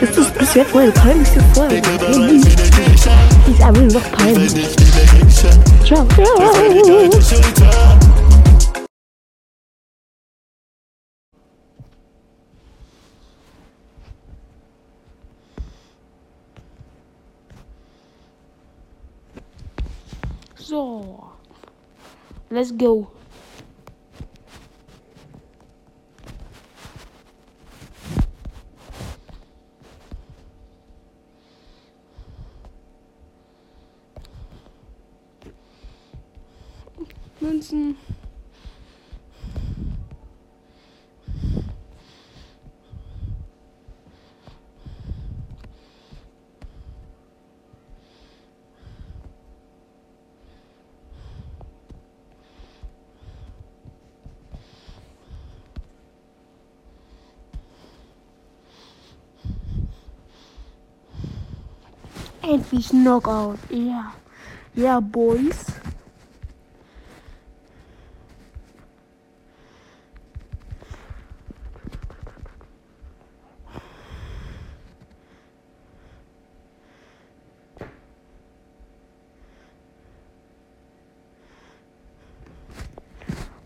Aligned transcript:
Das 0.00 0.16
ist 0.16 0.38
bis 0.38 0.54
jetzt 0.54 0.72
meine 0.72 0.92
peinlichste 0.92 1.42
Folge. 1.54 1.82
Die 3.46 3.50
ist 3.50 3.60
einfach 3.60 3.82
nur 3.82 3.92
noch 3.92 4.12
peinlich. 4.12 4.54
Ciao. 5.84 6.06
So. 20.56 21.24
Let's 22.50 22.70
go. 22.76 23.08
Münzen. 37.72 37.96
Endlich 62.42 62.88
Knockout. 62.88 63.58
Ja. 63.70 64.12
Ja, 64.74 64.98
Boys. 64.98 65.79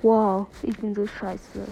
Wow, 0.05 0.49
ich 0.63 0.77
bin 0.77 0.95
so 0.95 1.07
scheiße. 1.07 1.67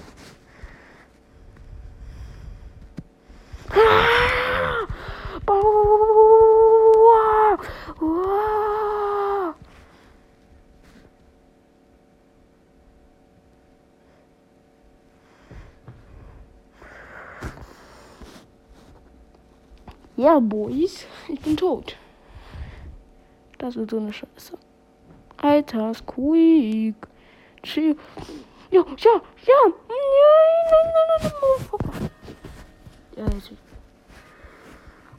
Ja, 20.16 20.38
Boys, 20.38 21.04
ich 21.28 21.40
bin 21.42 21.58
tot. 21.58 21.98
Das 23.58 23.76
wird 23.76 23.90
so 23.90 23.98
eine 23.98 24.10
Scheiße. 24.10 24.56
Alter, 25.36 25.92
Squeak. 25.92 27.11
Chill. 27.62 27.96
Ja, 28.70 28.84
ja, 28.98 29.22
ja. 29.46 29.60
Nein, 29.88 29.98
nein, 30.70 30.88
nein, 30.94 31.20
nein, 31.22 31.32
Motherfucker. 31.40 32.10
Ja, 33.16 33.24
jetzt. 33.24 33.52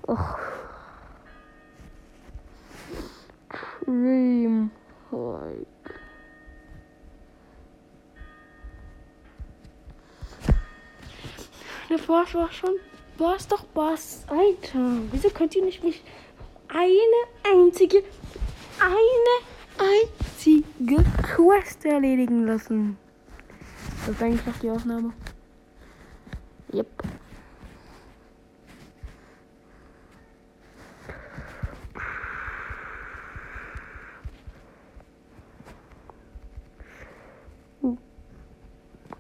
Och. 0.08 0.38
Dream. 3.85 4.72
Like. 5.11 5.67
Das 11.90 12.09
war's 12.09 12.34
war 12.34 12.51
schon. 12.51 12.79
War's 13.17 13.47
doch 13.47 13.63
was. 13.75 14.25
Alter. 14.28 14.97
Wieso 15.12 15.29
könnt 15.29 15.56
ihr 15.56 15.63
nicht 15.63 15.84
mich 15.84 16.01
eine 16.67 17.53
einzige, 17.53 18.03
eine 18.79 19.35
einzige 19.78 21.06
Quest 21.43 21.83
erledigen 21.83 22.47
lassen? 22.47 22.97
Das 24.05 24.15
ist 24.15 24.23
eigentlich 24.23 24.45
noch 24.45 24.59
die 24.59 24.69
Aufnahme. 24.69 25.13
Yep. 26.73 26.87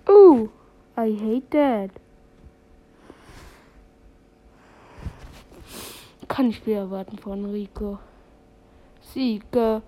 Ooh, 0.09 0.49
I 0.97 1.17
hate 1.17 1.49
that. 1.49 1.91
Kann 6.29 6.49
ich 6.49 6.65
mehr 6.65 6.79
erwarten 6.79 7.17
von 7.17 7.45
Rico. 7.51 7.99
Siege. 9.13 9.81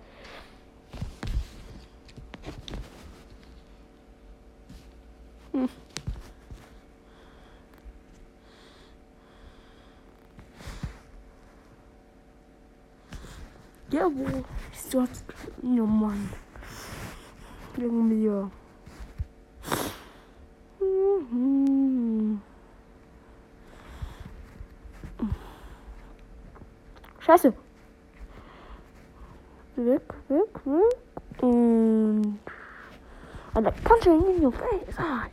Alter, 34.06 34.30
in 34.30 34.42
your 34.42 34.52
face. 34.52 34.94
Ah. 34.98 35.28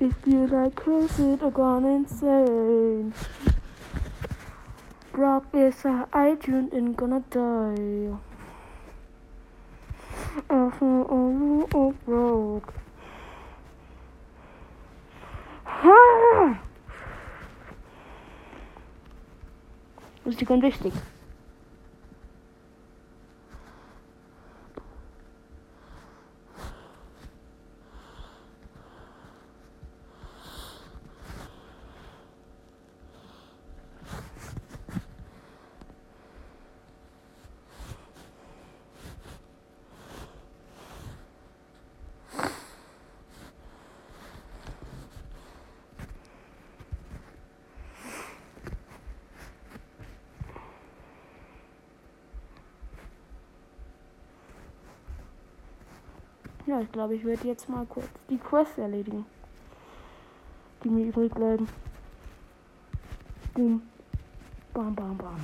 If 0.00 0.14
you 0.26 0.46
like 0.46 0.74
cursed 0.76 1.20
or 1.20 1.50
gone 1.50 1.84
insane. 1.84 3.14
Brock 5.12 5.46
is 5.52 5.84
a 5.84 6.08
iTunes 6.12 6.72
and 6.72 6.96
gonna 6.96 7.24
die. 7.30 8.33
Also, 10.64 11.06
oh, 11.10 11.68
oh, 11.74 11.92
Brock. 12.06 12.72
Ha! 15.66 16.56
Das 20.24 20.32
ist 20.32 20.40
die 20.40 20.46
ganz 20.46 20.62
wichtig. 20.62 20.94
Ja, 56.74 56.80
ich 56.80 56.90
glaube, 56.90 57.14
ich 57.14 57.24
werde 57.24 57.46
jetzt 57.46 57.68
mal 57.68 57.86
kurz 57.86 58.08
die 58.28 58.36
Quest 58.36 58.76
erledigen. 58.78 59.24
Die 60.82 60.88
mir 60.88 61.06
übrig 61.06 61.32
bleiben. 61.32 61.68
Boom. 63.54 63.80
Bam, 64.72 64.92
bam, 64.92 65.16
bam. 65.16 65.36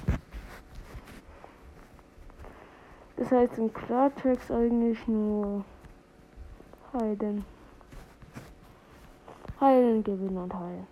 Das 3.15 3.31
heißt 3.31 3.59
im 3.59 3.73
Klartext 3.73 4.50
eigentlich 4.50 5.06
nur 5.06 5.65
Heiden. 6.94 7.44
Heilen, 9.61 10.03
gewinnen 10.03 10.37
und 10.37 10.53
heilen. 10.53 10.87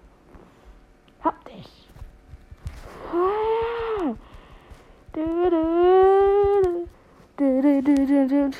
Hab 1.25 1.44
dich. 1.46 1.88
Ah. 3.12 4.14
Du, 5.14 5.50
du, 5.50 6.87
du, 7.37 7.61
du, 7.61 7.82
du, 7.82 8.06
du, 8.06 8.50
du. 8.50 8.56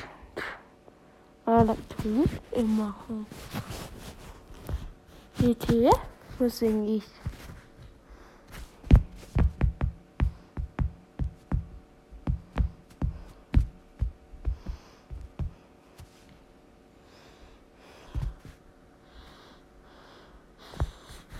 Ah, 1.51 1.63
das 1.63 1.77
tue 2.03 2.25
ich 2.25 2.57
machen. 2.89 3.25
Bitte? 5.37 5.89
Was 6.37 6.59
singe 6.59 6.95
ich? 6.95 7.03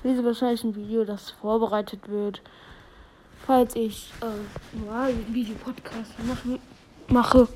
lese 0.02 0.24
wahrscheinlich 0.24 0.64
ein 0.64 0.76
Video, 0.76 1.04
das 1.04 1.30
vorbereitet 1.30 2.08
wird, 2.08 2.42
falls 3.46 3.76
ich 3.76 4.12
äh, 4.22 4.78
normal 4.78 5.10
einen 5.10 5.34
Videopodcast 5.34 6.14
mache. 7.10 7.48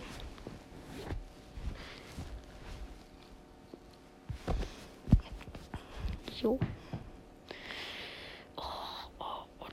Jo. 6.43 6.59
Oh, 8.57 8.63
oh, 9.19 9.45
oh. 9.59 9.67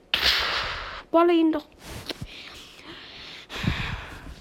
Balle 1.10 1.32
ihn 1.32 1.50
doch. 1.50 1.66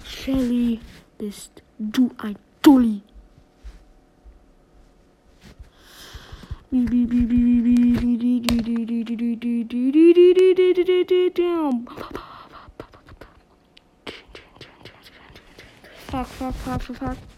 Shelly, 0.04 0.78
bist 1.18 1.64
du 1.76 2.08
ein 2.18 2.38
Dulli. 2.62 3.02
Fuck, 16.06 16.26
fuck, 16.28 16.54
fuck, 16.54 16.82
fuck, 16.82 16.96
fuck. 16.96 17.29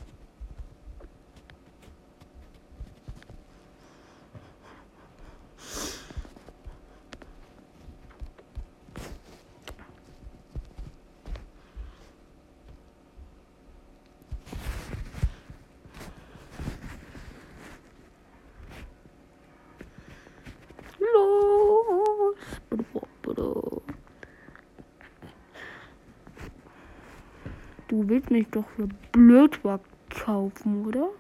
Du 27.93 28.09
willst 28.09 28.31
mich 28.31 28.47
doch 28.49 28.65
für 28.75 28.89
blöd 29.13 29.61
kaufen, 30.09 30.87
oder? 30.87 31.11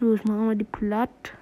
So, 0.00 0.14
jetzt 0.14 0.26
machen 0.26 0.48
wir 0.48 0.54
die 0.54 0.64
platt. 0.64 1.34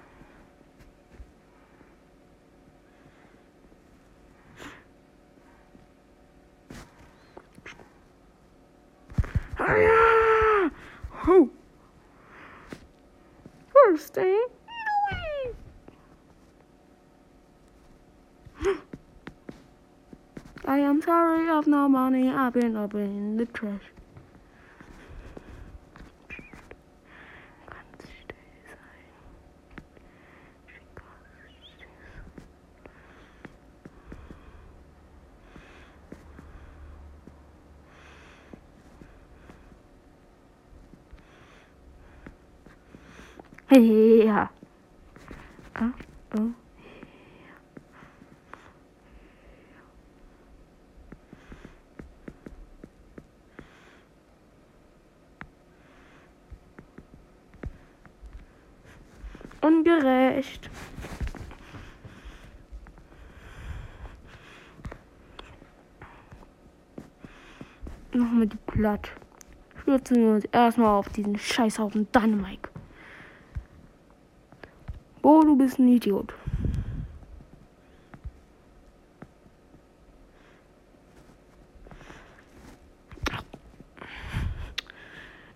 No 21.83 21.89
money. 21.89 22.29
I've 22.29 22.53
been 22.53 22.77
up 22.77 22.93
in 22.95 23.35
the 23.35 23.45
trash. 23.45 23.81
Yeah. 43.71 44.02
Machen 68.13 68.39
wir 68.39 68.47
die 68.47 68.57
platt. 68.67 69.11
Stürzen 69.81 70.17
wir 70.17 70.33
uns 70.33 70.45
erstmal 70.45 70.99
auf 70.99 71.09
diesen 71.09 71.37
Scheißhaufen 71.37 72.07
Dynamike. 72.11 72.69
Oh, 75.21 75.41
du 75.41 75.57
bist 75.57 75.79
ein 75.79 75.87
Idiot. 75.87 76.33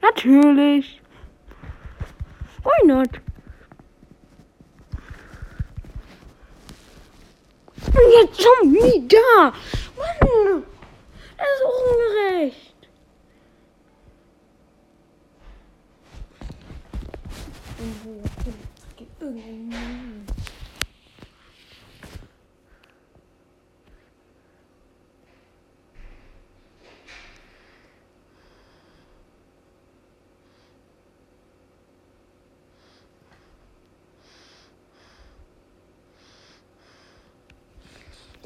Natürlich. 0.02 1.02
Why 2.64 2.88
not? 2.88 3.22
Schon 8.42 8.74
wieder? 8.74 9.54
Mann, 9.98 10.64
das 11.38 11.48
ist 11.48 11.64
ungerecht. 11.64 12.67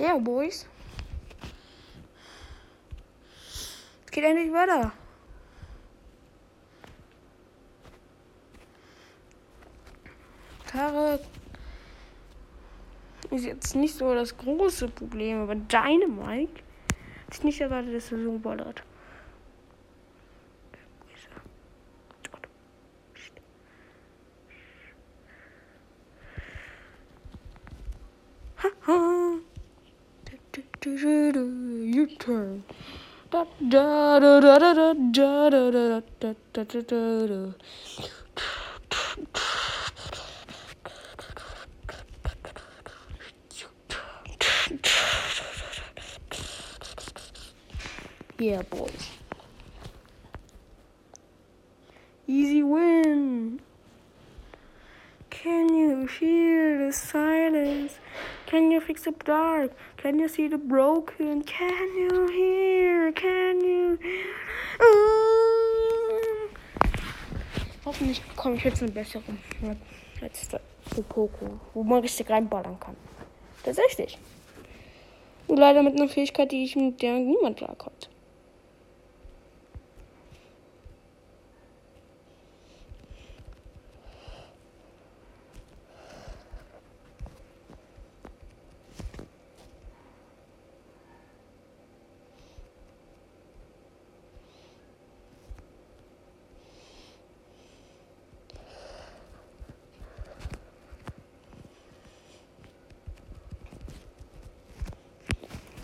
Ja, 0.01 0.17
Boys. 0.17 0.65
Es 4.03 4.11
geht 4.11 4.23
endlich 4.23 4.51
weiter. 4.51 4.91
Tarek 10.65 11.21
ist 13.29 13.45
jetzt 13.45 13.75
nicht 13.75 13.93
so 13.93 14.15
das 14.15 14.35
große 14.35 14.87
Problem, 14.87 15.43
aber 15.43 15.53
Dynamike 15.53 16.63
ist 17.29 17.43
nicht 17.43 17.61
erwartet, 17.61 17.93
dass 17.93 18.11
er 18.11 18.23
so 18.23 18.39
ballert. 18.39 18.81
Yeah, 48.39 48.63
boys. 48.63 49.09
Easy 52.25 52.63
win. 52.63 53.61
Can 55.29 55.75
you 55.75 56.07
hear 56.07 56.87
the 56.87 56.91
silence? 56.91 57.99
Can 58.47 58.71
you 58.71 58.81
fix 58.81 59.03
the 59.03 59.11
dark? 59.11 59.71
Can 59.97 60.17
you 60.17 60.27
see 60.27 60.47
the 60.47 60.57
broken? 60.57 61.43
Can 61.43 61.95
you 61.95 62.27
hear? 62.29 62.70
Mm. 68.01 68.03
Hoffentlich 68.03 68.21
bekomme 68.23 68.55
ich 68.55 68.63
jetzt 68.63 68.81
eine 68.81 68.91
bessere. 68.91 69.23
als 70.21 70.49
für 70.93 71.03
Poco, 71.03 71.59
wo 71.73 71.83
man 71.83 72.01
richtig 72.01 72.29
reinballern 72.29 72.79
kann. 72.79 72.95
Tatsächlich. 73.63 74.17
Und 75.47 75.57
leider 75.57 75.83
mit 75.83 75.95
einer 75.95 76.09
Fähigkeit, 76.09 76.51
die 76.51 76.63
ich 76.63 76.75
mit 76.75 77.01
der 77.01 77.13
niemand 77.19 77.57
klarkommt. 77.57 78.09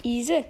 Easy. 0.08 0.46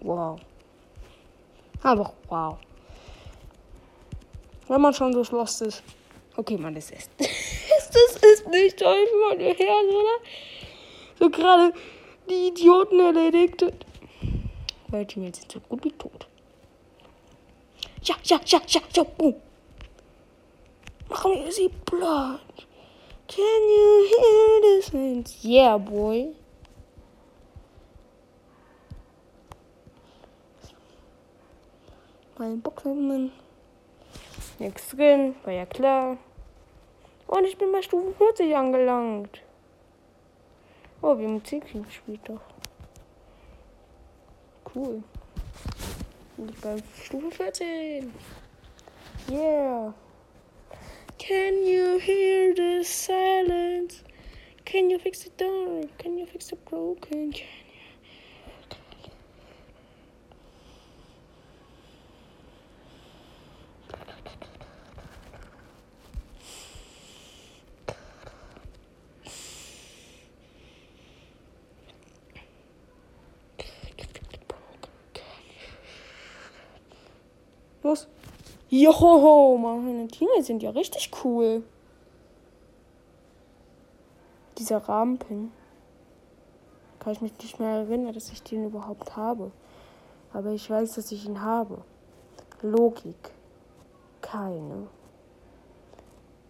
Wow. 0.00 0.40
Aber 1.82 2.14
wow. 2.30 2.56
Wenn 4.68 4.80
man 4.80 4.94
schon 4.94 5.12
so 5.12 5.36
lost 5.36 5.60
ist. 5.60 5.82
Okay, 6.36 6.56
man, 6.56 6.74
das 6.74 6.90
ist. 6.90 7.10
das 7.18 8.16
ist 8.32 8.48
nicht 8.48 8.78
toll 8.78 9.06
für 9.10 9.28
meine 9.28 9.52
Herren, 9.52 9.88
oder? 9.88 10.16
So 11.18 11.28
gerade 11.28 11.74
die 12.30 12.48
Idioten 12.48 12.98
erledigt. 12.98 13.62
Weil 14.88 15.04
die 15.04 15.20
jetzt 15.20 15.40
sind 15.40 15.52
so 15.52 15.60
gut 15.60 15.84
wie 15.84 15.92
tot. 15.92 16.26
Ja, 18.04 18.14
ja, 18.24 18.40
ja, 18.46 18.60
ja, 18.66 18.80
ja, 18.94 19.02
boom. 19.02 19.34
Machen 21.10 21.44
wir 21.44 21.52
sie 21.52 21.68
blood. 21.68 22.40
Can 23.26 23.62
you 23.68 24.06
hear 24.08 24.60
this? 24.62 24.92
Means? 24.92 25.44
Yeah, 25.44 25.76
boy. 25.76 26.34
Mein 32.38 32.62
Boxen. 32.62 33.32
Nix 34.60 34.88
drin, 34.90 35.34
war 35.44 35.52
ja 35.52 35.66
klar. 35.66 36.16
Und 37.26 37.44
ich 37.44 37.58
bin 37.58 37.72
bei 37.72 37.82
Stufe 37.82 38.14
40 38.16 38.56
angelangt. 38.56 39.42
Oh, 41.02 41.08
haben 41.08 41.44
Zielking 41.44 41.82
gespielt 41.82 42.20
doch. 42.24 42.40
Cool. 44.74 45.02
Und 46.36 46.50
ich 46.50 46.60
bin 46.60 46.76
bei 46.76 46.82
Stufe 47.02 47.30
14. 47.30 48.14
Yeah. 49.28 49.92
Can 51.20 51.66
you 51.66 51.98
hear 51.98 52.54
the 52.54 52.82
silence? 52.82 54.02
Can 54.64 54.88
you 54.88 54.98
fix 54.98 55.24
the 55.24 55.30
door? 55.36 55.84
Can 55.98 56.16
you 56.16 56.24
fix 56.24 56.48
the 56.48 56.56
broken? 56.56 57.34
Joho, 78.72 79.58
meine 79.58 80.06
Teammates 80.06 80.46
sind 80.46 80.62
ja 80.62 80.70
richtig 80.70 81.10
cool. 81.24 81.64
Dieser 84.58 84.78
Rahmenpin. 84.78 85.50
Kann 87.00 87.12
ich 87.12 87.20
mich 87.20 87.32
nicht 87.42 87.58
mehr 87.58 87.78
erinnern, 87.78 88.14
dass 88.14 88.30
ich 88.30 88.44
den 88.44 88.66
überhaupt 88.66 89.16
habe. 89.16 89.50
Aber 90.32 90.50
ich 90.50 90.70
weiß, 90.70 90.94
dass 90.94 91.10
ich 91.10 91.26
ihn 91.26 91.42
habe. 91.42 91.78
Logik. 92.62 93.16
Keine. 94.20 94.86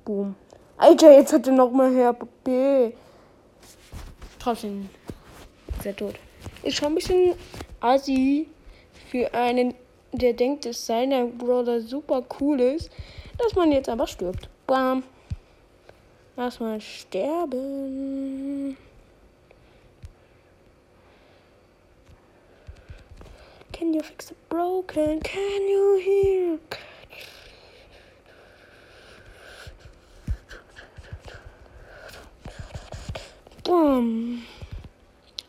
Boom. 0.04 0.34
Alter, 0.76 1.12
jetzt 1.12 1.32
hat 1.32 1.46
er 1.46 1.54
noch 1.54 1.70
mal 1.70 1.94
Herr 1.94 2.14
B. 2.44 2.92
Trotzdem 4.38 4.90
ist 5.78 5.86
er 5.86 5.96
tot. 5.96 6.16
Ist 6.62 6.76
schon 6.76 6.88
ein 6.88 6.94
bisschen 6.96 7.34
assi 7.80 8.46
für 9.10 9.32
einen 9.32 9.74
der 10.12 10.32
denkt, 10.32 10.64
dass 10.64 10.86
seiner 10.86 11.26
Brother 11.26 11.80
super 11.80 12.24
cool 12.40 12.60
ist, 12.60 12.90
dass 13.38 13.54
man 13.54 13.72
jetzt 13.72 13.88
aber 13.88 14.06
stirbt. 14.06 14.48
Bam. 14.66 15.02
Lass 16.36 16.60
mal 16.60 16.80
sterben. 16.80 18.76
Can 23.72 23.94
you 23.94 24.02
fix 24.02 24.28
the 24.28 24.34
broken? 24.48 25.20
Can 25.20 25.68
you 25.68 25.98
hear? 26.02 26.58
Bam. 33.64 34.42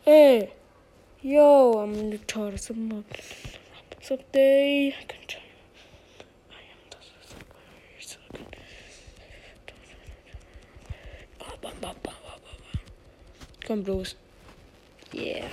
Hey. 0.04 0.52
Yo, 1.24 1.78
I'm 1.78 2.10
the 2.10 2.18
TARDIS 2.18 2.70
someday. 4.02 4.88
I 4.88 5.04
can 5.04 5.20
second. 8.00 8.46
Oh. 11.40 11.92
Komm 13.66 13.84
bloß. 13.84 14.16
Yeah. 15.12 15.46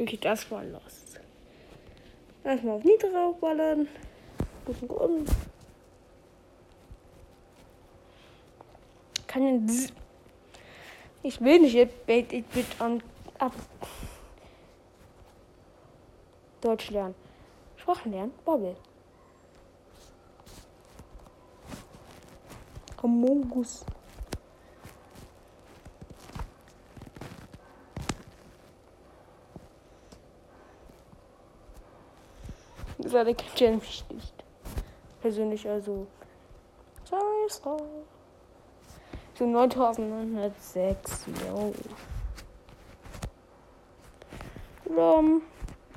Okay, 0.00 0.16
das 0.16 0.48
war 0.50 0.64
los. 0.64 1.17
Erstmal 2.48 2.76
auf 2.76 2.84
Niedrig 2.84 3.14
aufballern. 3.14 3.86
Guten 4.64 4.88
Grund. 4.88 5.28
Kann 9.26 9.68
ich, 9.68 9.92
ich 11.22 11.40
will 11.42 11.60
nicht 11.60 11.74
jetzt 11.74 12.06
Bait 12.06 12.32
it 12.32 12.50
bit 12.50 12.64
an 12.78 13.02
ab. 13.38 13.52
Deutsch 16.62 16.88
lernen. 16.88 17.14
Sprachen 17.76 18.12
lernen. 18.12 18.32
Bobble. 18.46 18.76
Amogus. 23.02 23.84
Seine 33.08 33.34
mich 33.54 34.04
nicht. 34.10 34.34
Persönlich 35.22 35.66
also. 35.66 36.06
Sorry, 37.04 37.48
sorry. 37.48 37.82
So 39.34 39.46
9906, 39.46 41.26
yo. 41.46 41.72
Rom. 44.94 45.42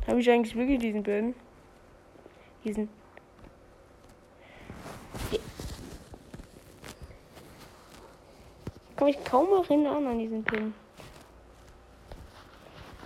Habe 0.08 0.22
ich 0.22 0.30
eigentlich 0.30 0.56
wirklich 0.56 0.80
diesen 0.80 1.04
Pin? 1.04 1.36
Diesen. 2.64 2.88
Kann 8.96 9.06
mich 9.06 9.24
kaum 9.26 9.52
erinnern 9.52 10.08
an 10.08 10.18
diesen 10.20 10.44
Pin. 10.46 10.74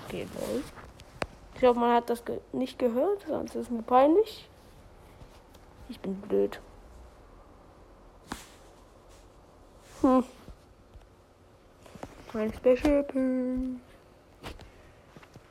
Okay, 0.06 0.28
wohl. 0.34 0.64
Ich 1.56 1.60
glaube, 1.62 1.80
man 1.80 1.96
hat 1.96 2.10
das 2.10 2.26
ge 2.26 2.42
nicht 2.52 2.78
gehört, 2.78 3.26
sonst 3.28 3.56
ist 3.56 3.72
mir 3.72 3.82
peinlich. 3.82 4.50
Ich 5.88 5.98
bin 6.02 6.16
blöd. 6.20 6.60
Hm. 10.02 10.26
Mein 12.34 12.54
Special 12.54 13.04
Pin. 13.04 13.80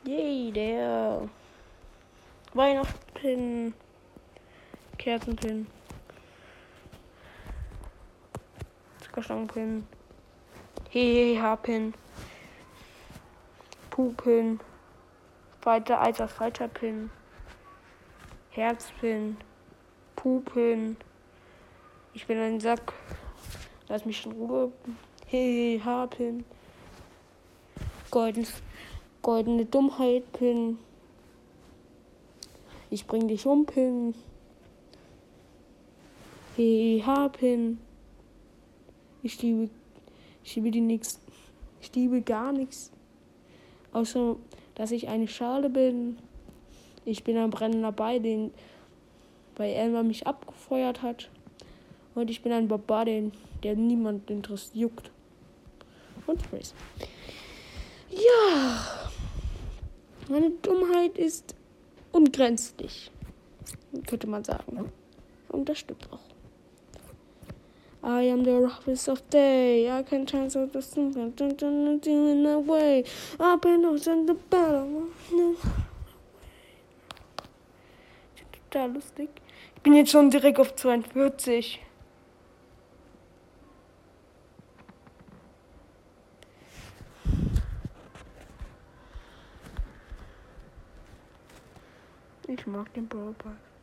Yay, 0.05 0.53
der 0.53 1.23
Weihnachtspin. 2.53 3.73
Kerzenpin. 4.99 5.67
Zuckerstangenpin. 9.01 9.87
Heheha-Pin. 10.91 11.95
Pupin. 13.89 14.61
Weiter 15.65 16.29
falscher 16.29 16.69
Pin. 16.69 17.11
Herzpin, 18.51 19.39
Pupin. 20.15 20.97
Ich 22.13 22.27
bin 22.27 22.39
ein 22.39 22.61
Sack. 22.61 22.93
Lass 23.89 24.05
mich 24.05 24.27
in 24.27 24.33
Ruhe. 24.33 24.73
Hey, 25.27 25.81
Haarpin. 25.83 26.45
Golden, 28.11 28.47
goldene 29.23 29.65
Dummheit, 29.65 30.31
Pin. 30.33 30.79
Ich 32.91 33.07
bring 33.07 33.27
dich 33.27 33.47
um, 33.47 33.65
Pin. 33.65 34.15
Hey, 36.57 37.03
Haarpin. 37.05 37.81
Ich 39.23 39.41
liebe, 39.41 39.71
ich 40.45 40.57
liebe 40.57 40.71
die 40.71 40.83
nix. 40.83 41.19
Ich 41.81 41.95
liebe 41.95 42.21
gar 42.21 42.53
nichts. 42.53 42.93
Außer, 43.93 44.37
dass 44.75 44.91
ich 44.91 45.09
eine 45.09 45.29
Schale 45.29 45.71
bin. 45.71 46.19
Ich 47.05 47.25
bin 47.25 47.37
ein 47.37 47.51
brennender 47.51 47.93
Ball, 47.93 48.21
den, 48.21 48.53
weil 49.57 49.73
Elmer 49.73 50.03
mich 50.03 50.27
abgefeuert 50.27 51.03
hat. 51.03 51.31
Und 52.15 52.31
ich 52.31 52.43
bin 52.43 52.53
ein 52.53 52.69
Barbarian, 52.69 53.33
der 53.63 53.77
niemand 53.77 54.31
interessiert 54.31 54.77
juckt. 54.77 55.11
Und 56.27 56.41
Race. 56.53 56.75
Ja. 58.11 59.11
Meine 60.29 60.51
Dummheit 60.63 61.19
ist 61.19 61.55
ungrenzlich. 62.13 63.11
Könnte 64.07 64.27
man 64.27 64.45
sagen. 64.45 64.91
Und 65.49 65.69
das 65.69 65.79
stimmt 65.79 66.09
auch. 66.11 66.34
I 68.07 68.25
am 68.25 68.45
the 68.45 68.61
roughest 68.61 69.09
of 69.09 69.31
day. 69.31 69.91
I 69.91 70.03
can 70.03 70.27
chance 70.27 70.55
of 70.57 70.73
the 70.75 70.83
sun. 70.83 71.15
In 71.17 72.43
the 72.43 72.59
way. 72.59 73.03
Up 73.41 73.65
and 73.65 73.87
out 73.87 74.07
in 74.07 74.27
the 74.27 74.35
battle. 74.35 75.09
Total 78.71 78.93
lustig. 78.93 79.31
Ich 79.77 79.83
bin 79.83 79.95
jetzt 79.95 80.11
schon 80.11 80.31
direkt 80.31 80.61
auf 80.61 80.75
42. 80.75 81.81
Ich 92.47 92.67
mag 92.67 92.93
den 92.93 93.09
Brawl 93.09 93.33
Pass. 93.33 93.74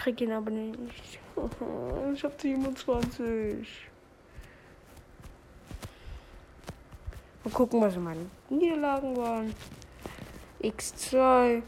Krieg 0.00 0.20
ihn 0.20 0.32
aber 0.32 0.50
nicht. 0.50 1.20
Ich 2.12 2.24
hab 2.24 2.40
27. 2.40 3.88
Mal 7.44 7.50
gucken, 7.52 7.80
was 7.80 7.96
meine 7.96 8.26
Niederlagen 8.48 9.16
waren. 9.16 9.54
X2. 10.60 11.62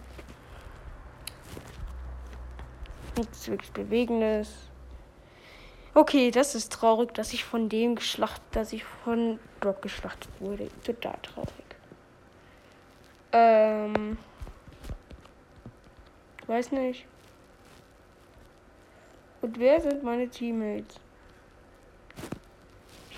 Nichts 3.17 3.49
wirklich 3.49 3.73
Bewegendes. 3.73 4.55
Okay, 5.95 6.31
das 6.31 6.55
ist 6.55 6.73
traurig, 6.73 7.15
dass 7.15 7.33
ich 7.33 7.45
von 7.45 7.69
dem 7.69 7.95
geschlachtet, 7.95 8.45
dass 8.53 8.73
ich 8.73 8.85
von 8.85 9.39
Brock 9.61 9.81
geschlachtet 9.83 10.31
wurde. 10.41 10.69
Total 10.85 11.19
traurig. 11.23 11.51
Ähm. 13.33 14.19
Weiß 16.47 16.73
nicht. 16.73 17.07
Und 19.43 19.59
wer 19.59 19.81
sind 19.81 20.03
meine 20.03 20.29
Teammates? 20.29 20.99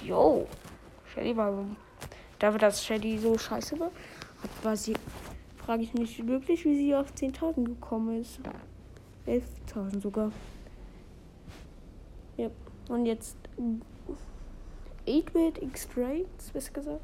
Yo. 0.03 0.47
Shelly 1.13 1.37
war. 1.37 1.65
Dafür, 2.39 2.59
dass 2.59 2.85
Shelly 2.85 3.19
so 3.19 3.39
scheiße 3.39 3.79
war, 3.79 3.91
war 4.63 4.77
sie. 4.77 4.95
Frage 5.59 5.83
ich 5.83 5.95
mich 5.95 6.27
wirklich, 6.27 6.65
wie 6.65 6.77
sie 6.77 6.95
auf 6.95 7.13
10.000 7.13 7.65
gekommen 7.65 8.21
ist. 8.21 8.41
11.000 9.27 10.01
sogar. 10.01 10.33
Ja. 12.37 12.51
Und 12.89 13.07
jetzt 13.07 13.37
8-Bit 15.07 15.63
X-Ray, 15.63 16.27
besser 16.53 16.73
gesagt. 16.73 17.01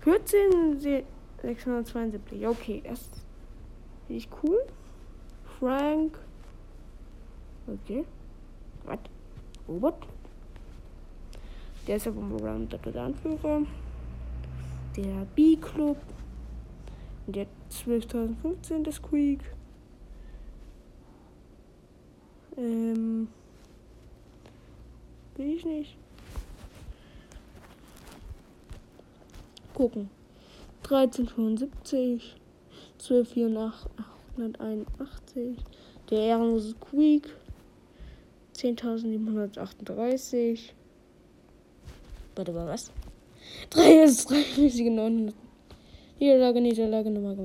14 0.00 1.04
672. 1.42 2.46
Okay, 2.46 2.82
das 2.84 3.10
finde 4.06 4.18
ich 4.18 4.28
cool. 4.42 4.60
Frank. 5.58 6.18
Okay. 7.68 8.04
Was? 8.84 8.98
Robert? 9.68 10.06
Der 11.86 11.96
ist 11.96 12.06
aber 12.06 12.20
im 12.20 12.32
der 12.92 13.02
Anführer. 13.02 13.62
Der 14.96 15.26
B-Club. 15.34 15.98
Der 17.26 17.46
12.015, 17.70 18.84
das 18.84 18.94
Squeak. 18.96 19.40
Ähm. 22.56 23.28
Will 25.36 25.56
ich 25.56 25.66
nicht. 25.66 25.96
Gucken. 29.74 30.08
1375, 30.84 32.36
1284, 32.98 35.56
der 36.10 36.18
ehrenlose 36.18 36.70
Squeak, 36.70 37.28
10.738. 38.58 40.72
Warte 42.34 42.52
mal, 42.52 42.66
was? 42.66 42.90
3 43.70 44.02
ist 44.02 44.28
3, 44.30 44.42
900. 44.90 45.34
Niederlage, 46.18 46.60
Niederlage, 46.60 47.10
Nummer 47.10 47.36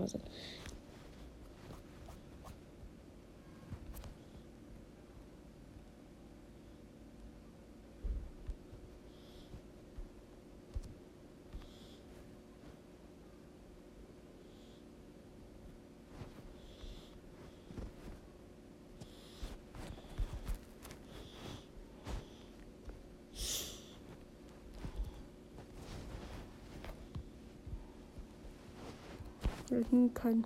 gemacht. 29.74 30.14
kann. 30.14 30.46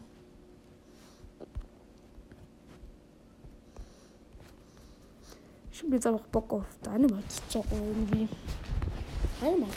Ich 5.72 5.84
habe 5.84 5.94
jetzt 5.94 6.08
auch 6.08 6.22
Bock 6.22 6.52
auf 6.54 6.66
Dynamite 6.84 7.28
zu 7.28 7.42
zocken 7.50 7.78
irgendwie. 7.78 8.28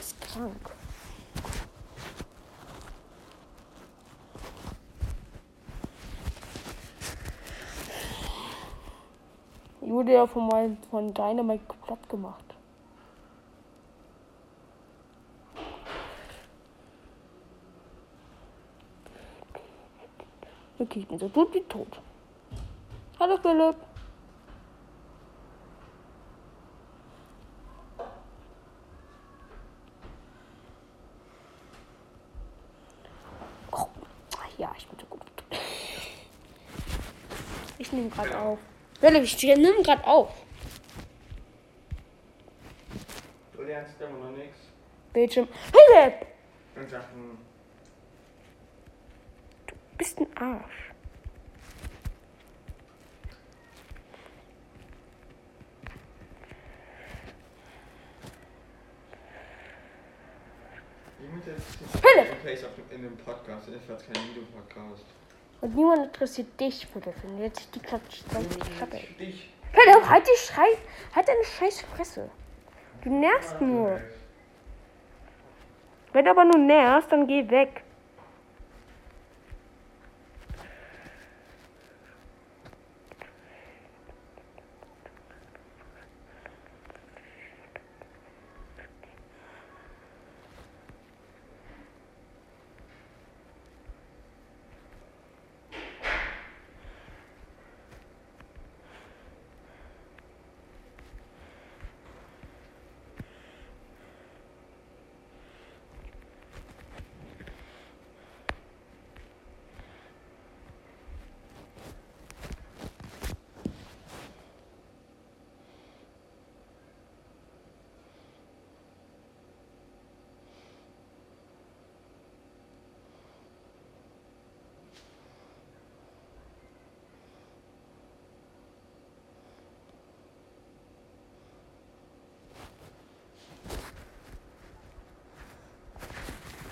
Ist 0.00 0.20
krank. 0.22 0.70
Ich 9.82 9.88
wurde 9.90 10.12
ja 10.12 10.26
von, 10.26 10.48
mein, 10.48 10.78
von 10.90 11.12
Dynamite 11.12 11.64
platt 11.84 12.08
gemacht. 12.08 12.49
Okay, 20.80 21.00
ich 21.00 21.06
bin 21.06 21.18
so 21.18 21.28
tot 21.28 21.52
wie 21.52 21.62
tot. 21.64 22.00
Hallo 23.18 23.36
Philipp. 23.36 23.76
Oh, 33.72 33.88
ja, 34.56 34.72
ich 34.78 34.86
bin 34.88 34.98
so 34.98 35.04
gut. 35.04 35.20
Ich 37.76 37.92
nehme 37.92 38.08
gerade 38.08 38.38
auf. 38.38 38.58
Philipp, 39.00 39.24
ich 39.24 39.42
nehme 39.42 39.82
gerade 39.82 40.06
auf. 40.06 40.32
Du 43.52 43.62
lernst 43.64 44.00
immer 44.00 44.30
noch 44.30 44.34
nichts. 44.34 44.56
Bildschirm. 45.12 45.46
Philipp! 45.70 46.26
In 46.74 46.88
Sachen 46.88 47.50
bist 50.00 50.18
ein 50.18 50.29
Arsch. 50.40 50.90
Philipp! 62.00 62.90
in 62.90 63.02
dem 63.02 63.16
Podcast, 63.18 63.68
das 63.68 63.88
war 63.88 63.96
kein 63.96 64.30
Videopodcast. 64.30 65.04
Und 65.60 65.76
niemand 65.76 66.06
interessiert 66.06 66.58
dich, 66.58 66.86
Philipp. 66.86 67.14
Und 67.22 67.38
jetzt 67.40 67.74
die 67.74 67.80
Klatsch. 67.80 68.22
Dich. 69.18 69.52
Philipp, 69.72 70.08
halt 70.08 70.26
die 70.26 70.38
Schrei. 70.38 70.78
Halt 71.14 71.28
deine 71.28 71.44
scheiß 71.44 71.82
Fresse. 71.82 72.30
Du 73.02 73.10
nervst 73.10 73.60
nur. 73.60 74.00
Wenn 76.12 76.24
du 76.24 76.30
aber 76.30 76.44
nur 76.44 76.58
nervst, 76.58 77.12
dann 77.12 77.26
geh 77.26 77.48
weg. 77.50 77.84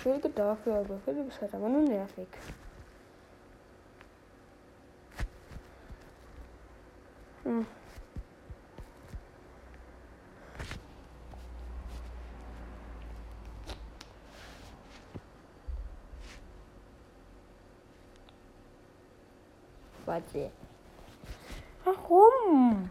Entschuldige 0.09 0.41
dafür, 0.41 0.79
aber 0.79 0.97
Philipp 1.05 1.27
ist 1.27 1.39
halt 1.39 1.53
aber 1.53 1.69
nur 1.69 1.81
nervig. 1.81 2.27
Hm. 7.43 7.67
Warte. 20.05 20.51
Warum? 21.85 22.89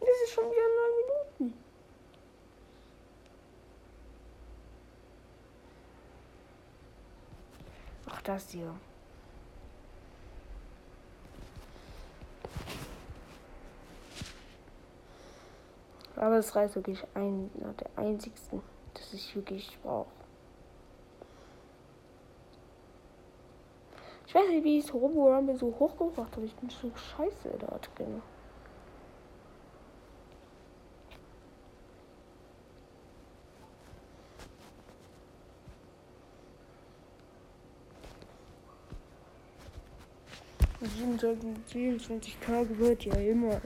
Das 0.00 0.16
ist 0.24 0.34
schon 0.34 0.44
wieder 0.50 0.68
neun 0.78 0.94
Minuten. 1.48 1.58
Ach, 8.10 8.17
das 8.28 8.50
hier. 8.50 8.74
Aber 16.16 16.36
es 16.36 16.54
reicht 16.54 16.74
wirklich 16.74 17.02
ein, 17.14 17.50
der 17.54 17.88
einzigsten, 17.96 18.60
das 18.94 19.12
ich 19.14 19.34
wirklich 19.34 19.78
brauche. 19.82 20.10
Ich 24.26 24.34
weiß 24.34 24.48
nicht, 24.48 24.64
wie 24.64 24.78
ich 24.78 24.92
Robo 24.92 25.34
Rumble 25.34 25.56
so 25.56 25.74
hochgebracht 25.78 26.36
habe. 26.36 26.44
Ich 26.44 26.54
bin 26.56 26.68
so 26.68 26.90
scheiße 26.94 27.56
da 27.58 27.78
drin. 27.96 28.20
27 41.20 42.36
Tage 42.40 42.78
wird 42.78 43.04
ja 43.04 43.14
immer. 43.14 43.60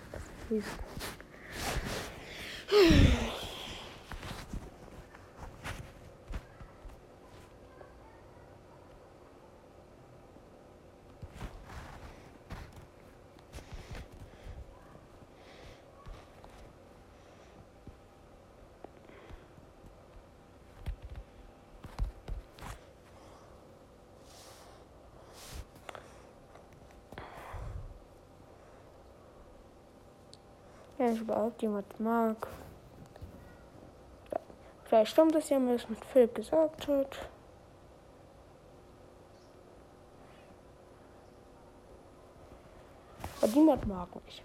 Wenn 31.03 31.15
es 31.15 31.19
überhaupt 31.19 31.61
jemand 31.61 31.99
mag. 31.99 32.47
Vielleicht 34.85 35.11
stimmt 35.11 35.35
es 35.35 35.49
ja, 35.49 35.57
weil 35.57 35.75
es 35.75 35.89
mit 35.89 35.99
Philipp 36.05 36.33
gesagt 36.33 36.87
hat. 36.87 37.19
Aber 43.41 43.53
niemand 43.53 43.85
mag 43.89 44.15
mich. 44.25 44.43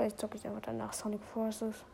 Vielleicht 0.00 0.18
zocke 0.18 0.38
ich 0.38 0.46
einfach 0.46 0.62
danach 0.62 0.94
Sonic 0.94 1.22
Forces. 1.22 1.84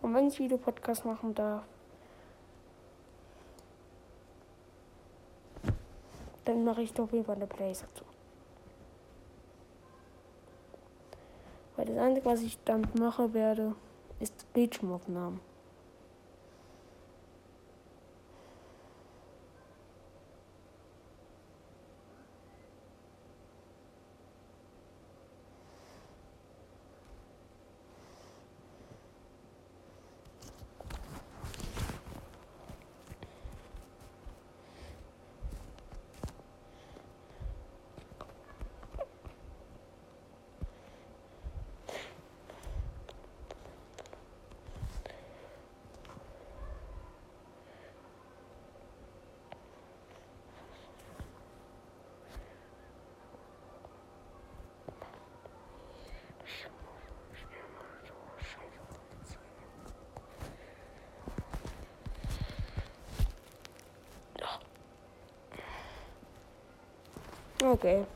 Und 0.00 0.14
wenn 0.14 0.28
ich 0.28 0.38
Videopodcast 0.38 1.04
machen 1.04 1.34
darf, 1.34 1.64
dann 6.46 6.64
mache 6.64 6.80
ich 6.80 6.94
doch 6.94 7.12
lieber 7.12 7.34
eine 7.34 7.46
Plays 7.46 7.82
dazu. 7.82 8.06
Weil 11.76 11.84
das 11.84 11.98
Einzige, 11.98 12.24
was 12.24 12.40
ich 12.40 12.58
damit 12.64 12.98
mache 12.98 13.34
werde, 13.34 13.74
ist 14.18 14.50
Bildschirmaufnahmen. 14.54 15.40
Okay. 67.68 68.06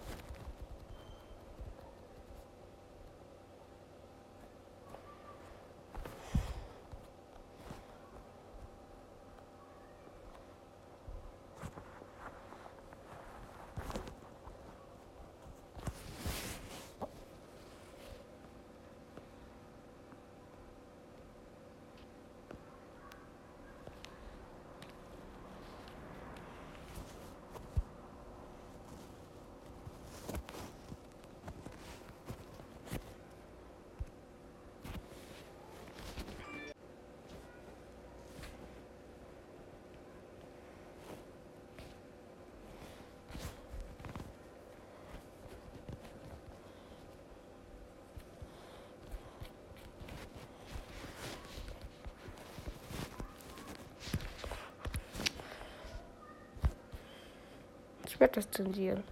Werde 58.22 58.34
das 58.36 58.50
zensieren. 58.52 59.02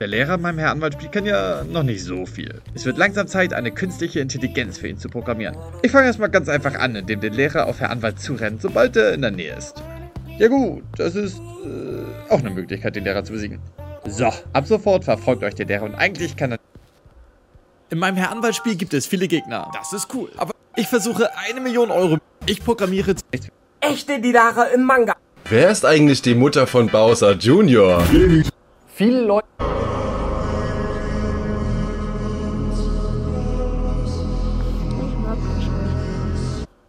Der 0.00 0.08
Lehrer 0.08 0.36
meinem 0.36 0.58
Herr 0.58 0.72
Anwaltspiel 0.72 1.08
kann 1.08 1.24
ja 1.24 1.64
noch 1.64 1.84
nicht 1.84 2.02
so 2.04 2.26
viel. 2.26 2.60
Es 2.74 2.84
wird 2.84 2.98
langsam 2.98 3.28
Zeit, 3.28 3.54
eine 3.54 3.70
künstliche 3.70 4.20
Intelligenz 4.20 4.76
für 4.76 4.88
ihn 4.88 4.98
zu 4.98 5.08
programmieren. 5.08 5.56
Ich 5.82 5.92
fange 5.92 6.06
erstmal 6.06 6.28
ganz 6.28 6.48
einfach 6.50 6.74
an, 6.74 6.96
indem 6.96 7.20
der 7.20 7.30
Lehrer 7.30 7.66
auf 7.66 7.80
Herr 7.80 7.90
Anwalt 7.90 8.20
zurennt, 8.20 8.60
sobald 8.60 8.96
er 8.96 9.14
in 9.14 9.22
der 9.22 9.30
Nähe 9.30 9.56
ist. 9.56 9.82
Ja 10.36 10.48
gut, 10.48 10.82
das 10.98 11.14
ist 11.14 11.38
äh, 11.38 12.30
auch 12.30 12.40
eine 12.40 12.50
Möglichkeit, 12.50 12.94
den 12.96 13.04
Lehrer 13.04 13.24
zu 13.24 13.32
besiegen. 13.32 13.60
So, 14.04 14.30
ab 14.52 14.66
sofort 14.66 15.04
verfolgt 15.04 15.44
euch 15.44 15.54
der 15.54 15.66
Lehrer 15.66 15.84
und 15.84 15.94
eigentlich 15.94 16.36
kann 16.36 16.52
er... 16.52 16.58
In 17.88 17.98
meinem 17.98 18.16
Herr 18.16 18.32
Anwaltspiel 18.32 18.74
gibt 18.74 18.92
es 18.92 19.06
viele 19.06 19.28
Gegner. 19.28 19.70
Das 19.72 19.92
ist 19.92 20.12
cool. 20.12 20.28
Aber 20.36 20.52
ich 20.74 20.88
versuche 20.88 21.30
eine 21.36 21.60
Million 21.60 21.90
Euro. 21.90 22.18
Ich 22.44 22.62
programmiere... 22.62 23.14
Echte 23.80 24.20
Didara 24.20 24.64
im 24.64 24.82
Manga. 24.82 25.14
Wer 25.48 25.70
ist 25.70 25.84
eigentlich 25.84 26.22
die 26.22 26.34
Mutter 26.34 26.66
von 26.66 26.88
Bowser 26.88 27.32
Jr.? 27.34 28.02
Viele 28.88 29.20
Leute. 29.20 29.46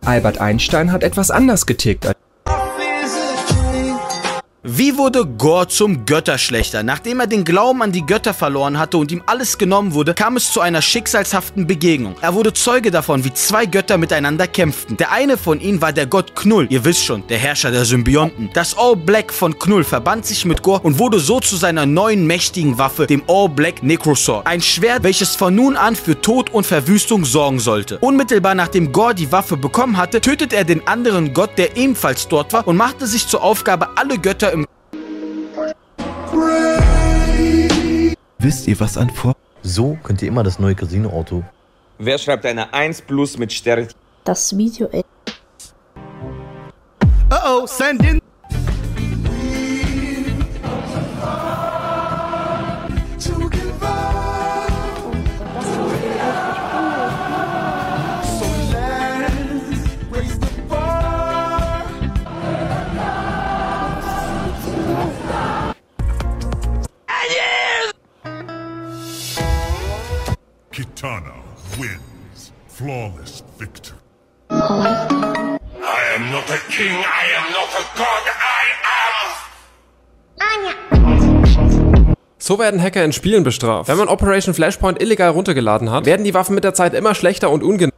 Albert 0.03 0.41
Einstein 0.41 0.91
hat 0.91 1.03
etwas 1.03 1.29
anders 1.29 1.67
getickt. 1.67 2.11
Wie 4.77 4.95
wurde 4.95 5.25
Gore 5.25 5.67
zum 5.69 6.05
Götterschlechter? 6.05 6.83
Nachdem 6.83 7.19
er 7.19 7.25
den 7.25 7.43
Glauben 7.43 7.81
an 7.81 7.91
die 7.91 8.05
Götter 8.05 8.31
verloren 8.31 8.77
hatte 8.77 8.99
und 8.99 9.11
ihm 9.11 9.23
alles 9.25 9.57
genommen 9.57 9.95
wurde, 9.95 10.13
kam 10.13 10.37
es 10.37 10.51
zu 10.51 10.61
einer 10.61 10.83
schicksalshaften 10.83 11.65
Begegnung. 11.65 12.15
Er 12.21 12.35
wurde 12.35 12.53
Zeuge 12.53 12.91
davon, 12.91 13.23
wie 13.23 13.33
zwei 13.33 13.65
Götter 13.65 13.97
miteinander 13.97 14.45
kämpften. 14.45 14.95
Der 14.95 15.11
eine 15.11 15.35
von 15.35 15.59
ihnen 15.59 15.81
war 15.81 15.93
der 15.93 16.05
Gott 16.05 16.35
Knull, 16.35 16.67
ihr 16.69 16.85
wisst 16.85 17.03
schon, 17.03 17.25
der 17.25 17.39
Herrscher 17.39 17.71
der 17.71 17.85
Symbionten. 17.85 18.51
Das 18.53 18.77
All 18.77 18.95
Black 18.95 19.33
von 19.33 19.57
Knull 19.57 19.83
verband 19.83 20.27
sich 20.27 20.45
mit 20.45 20.61
Gore 20.61 20.81
und 20.81 20.99
wurde 20.99 21.19
so 21.19 21.39
zu 21.39 21.55
seiner 21.55 21.87
neuen 21.87 22.27
mächtigen 22.27 22.77
Waffe, 22.77 23.07
dem 23.07 23.23
All 23.27 23.49
Black 23.49 23.81
Necrosword. 23.81 24.45
Ein 24.45 24.61
Schwert, 24.61 25.01
welches 25.01 25.35
von 25.35 25.55
nun 25.55 25.75
an 25.75 25.95
für 25.95 26.21
Tod 26.21 26.51
und 26.51 26.67
Verwüstung 26.67 27.25
sorgen 27.25 27.59
sollte. 27.59 27.97
Unmittelbar 27.97 28.53
nachdem 28.53 28.91
Gore 28.91 29.15
die 29.15 29.31
Waffe 29.31 29.57
bekommen 29.57 29.97
hatte, 29.97 30.21
tötet 30.21 30.53
er 30.53 30.65
den 30.65 30.87
anderen 30.87 31.33
Gott, 31.33 31.57
der 31.57 31.75
ebenfalls 31.77 32.27
dort 32.27 32.53
war 32.53 32.67
und 32.67 32.77
machte 32.77 33.07
sich 33.07 33.27
zur 33.27 33.41
Aufgabe, 33.41 33.97
alle 33.97 34.19
Götter 34.19 34.51
im 34.51 34.66
Wisst 38.39 38.67
ihr, 38.67 38.80
was 38.80 38.97
ein 38.97 39.10
Vor... 39.10 39.36
So 39.63 39.97
könnt 40.04 40.21
ihr 40.21 40.28
immer 40.28 40.43
das 40.43 40.60
neue 40.60 40.76
Casino-Auto. 40.76 41.43
Wer 41.97 42.17
schreibt 42.19 42.45
eine 42.45 42.71
1 42.71 43.02
plus 43.02 43.38
mit 43.38 43.52
Stern? 43.52 43.88
Das 44.23 44.56
Video 44.56 44.88
Uh 47.30 47.36
oh, 47.45 47.65
send 47.65 48.04
in. 48.06 48.21
So 82.47 82.60
werden 82.60 82.81
Hacker 82.81 83.03
in 83.03 83.12
Spielen 83.12 83.43
bestraft. 83.43 83.89
Wenn 83.89 83.97
man 83.97 84.07
Operation 84.07 84.53
Flashpoint 84.53 85.01
illegal 85.01 85.31
runtergeladen 85.31 85.91
hat, 85.91 86.05
werden 86.05 86.23
die 86.23 86.33
Waffen 86.33 86.55
mit 86.55 86.63
der 86.63 86.73
Zeit 86.73 86.93
immer 86.93 87.13
schlechter 87.13 87.49
und 87.49 87.62
ungenau. 87.62 87.91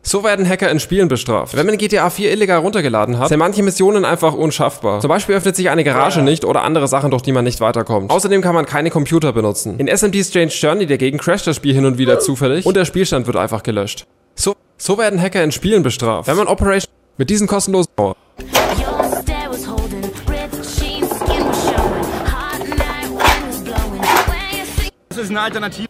So 0.00 0.24
werden 0.24 0.48
Hacker 0.48 0.70
in 0.70 0.80
Spielen 0.80 1.08
bestraft. 1.08 1.54
Wenn 1.54 1.66
man 1.66 1.76
GTA 1.76 2.08
4 2.08 2.32
illegal 2.32 2.60
runtergeladen 2.60 3.18
hat, 3.18 3.28
sind 3.28 3.38
manche 3.38 3.62
Missionen 3.62 4.06
einfach 4.06 4.32
unschaffbar. 4.32 5.00
Zum 5.00 5.10
Beispiel 5.10 5.34
öffnet 5.34 5.54
sich 5.54 5.68
eine 5.68 5.84
Garage 5.84 6.22
nicht 6.22 6.46
oder 6.46 6.62
andere 6.62 6.88
Sachen, 6.88 7.10
durch 7.10 7.20
die 7.20 7.32
man 7.32 7.44
nicht 7.44 7.60
weiterkommt. 7.60 8.10
Außerdem 8.10 8.40
kann 8.40 8.54
man 8.54 8.64
keine 8.64 8.88
Computer 8.88 9.34
benutzen. 9.34 9.78
In 9.78 9.94
SMT 9.94 10.16
Strange 10.24 10.52
Journey 10.52 10.86
dagegen 10.86 11.18
crasht 11.18 11.46
das 11.46 11.56
Spiel 11.56 11.74
hin 11.74 11.84
und 11.84 11.98
wieder 11.98 12.18
zufällig 12.20 12.64
und 12.64 12.74
der 12.74 12.86
Spielstand 12.86 13.26
wird 13.26 13.36
einfach 13.36 13.62
gelöscht. 13.62 14.06
So, 14.34 14.54
so 14.78 14.96
werden 14.96 15.20
Hacker 15.20 15.44
in 15.44 15.52
Spielen 15.52 15.82
bestraft. 15.82 16.26
Wenn 16.26 16.38
man 16.38 16.46
Operation 16.48 16.90
mit 17.18 17.28
diesen 17.28 17.46
kostenlosen... 17.46 17.90
Ist 25.16 25.30
eine 25.30 25.40
Alternative. 25.40 25.86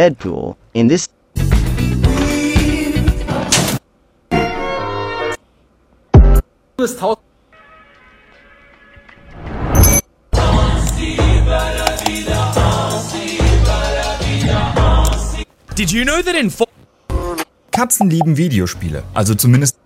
Deadpool, 0.00 0.56
in 0.72 0.88
this. 0.88 1.08
Did 15.76 15.92
you 15.92 16.04
know 16.06 16.22
that 16.22 16.34
in 16.34 16.50
Katzen 17.70 18.08
lieben 18.08 18.36
Videospiele. 18.38 19.02
Also 19.14 19.34
zumindest. 19.34 19.79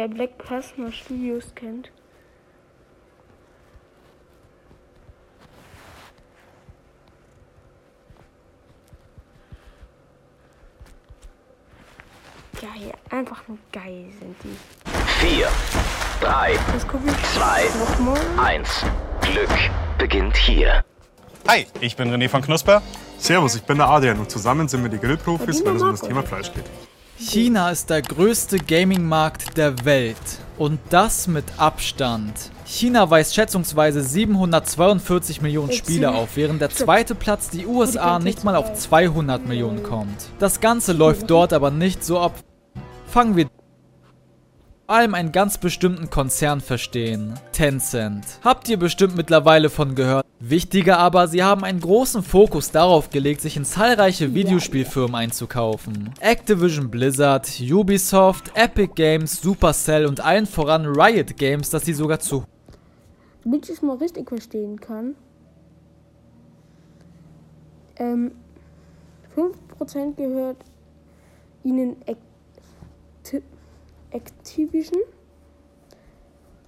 Wer 0.00 0.08
Black 0.08 0.38
Plasma 0.38 0.90
Studios 0.90 1.54
kennt. 1.54 1.90
Geil, 12.58 12.94
einfach 13.10 13.46
nur 13.46 13.58
geil 13.72 14.06
sind 14.18 14.36
die. 14.42 14.56
4, 15.18 15.46
3, 16.22 16.54
Das 16.72 16.88
guck 16.88 17.02
ich 17.04 17.12
2, 17.34 17.64
nochmal. 17.78 18.18
1. 18.38 18.86
Glück 19.20 19.50
beginnt 19.98 20.34
hier. 20.34 20.82
Hi, 21.46 21.66
ich 21.82 21.94
bin 21.94 22.10
René 22.10 22.30
von 22.30 22.40
Knusper. 22.40 22.80
Servus, 23.18 23.54
ich 23.54 23.64
bin 23.64 23.76
der 23.76 23.90
Adrian 23.90 24.18
und 24.18 24.30
zusammen 24.30 24.66
sind 24.66 24.82
wir 24.82 24.88
die 24.88 24.98
Grillprofis, 24.98 25.62
wenn 25.62 25.76
es 25.76 25.82
um 25.82 25.90
das 25.90 26.00
Thema 26.00 26.22
Fleisch 26.22 26.50
geht. 26.54 26.64
China 27.20 27.70
ist 27.70 27.90
der 27.90 28.00
größte 28.00 28.56
Gaming-Markt 28.56 29.58
der 29.58 29.84
Welt. 29.84 30.16
Und 30.56 30.80
das 30.88 31.28
mit 31.28 31.44
Abstand. 31.58 32.32
China 32.64 33.10
weist 33.10 33.34
schätzungsweise 33.34 34.02
742 34.02 35.42
Millionen 35.42 35.70
Spieler 35.70 36.14
auf, 36.14 36.36
während 36.36 36.62
der 36.62 36.70
zweite 36.70 37.14
Platz 37.14 37.50
die 37.50 37.66
USA 37.66 38.18
nicht 38.18 38.42
mal 38.42 38.56
auf 38.56 38.72
200 38.72 39.46
Millionen 39.46 39.82
kommt. 39.82 40.30
Das 40.38 40.60
Ganze 40.60 40.94
läuft 40.94 41.28
dort 41.28 41.52
aber 41.52 41.70
nicht 41.70 42.02
so 42.02 42.18
ab. 42.18 42.32
Fangen 43.06 43.36
wir 43.36 43.48
allem 44.90 45.14
einen 45.14 45.32
ganz 45.32 45.58
bestimmten 45.58 46.10
Konzern 46.10 46.60
verstehen. 46.60 47.34
Tencent. 47.52 48.24
Habt 48.42 48.68
ihr 48.68 48.78
bestimmt 48.78 49.16
mittlerweile 49.16 49.70
von 49.70 49.94
gehört. 49.94 50.26
Wichtiger 50.40 50.98
aber, 50.98 51.28
sie 51.28 51.42
haben 51.42 51.64
einen 51.64 51.80
großen 51.80 52.22
Fokus 52.22 52.70
darauf 52.70 53.10
gelegt, 53.10 53.42
sich 53.42 53.56
in 53.56 53.64
zahlreiche 53.64 54.34
Videospielfirmen 54.34 55.14
einzukaufen. 55.14 56.14
Activision 56.20 56.90
Blizzard, 56.90 57.60
Ubisoft, 57.60 58.50
Epic 58.54 58.94
Games, 58.94 59.40
Supercell 59.40 60.06
und 60.06 60.20
allen 60.20 60.46
voran 60.46 60.86
Riot 60.86 61.36
Games, 61.36 61.70
das 61.70 61.84
sie 61.84 61.92
sogar 61.92 62.20
zu 62.20 62.44
Damit 63.44 63.64
ich 63.68 63.76
es 63.76 63.82
mal 63.82 63.96
richtig 63.96 64.28
verstehen 64.28 64.80
kann. 64.80 65.14
Ähm, 67.96 68.32
5% 69.36 70.16
gehört 70.16 70.56
ihnen 71.62 71.96
Acti 72.06 72.29
Activision, 74.10 75.00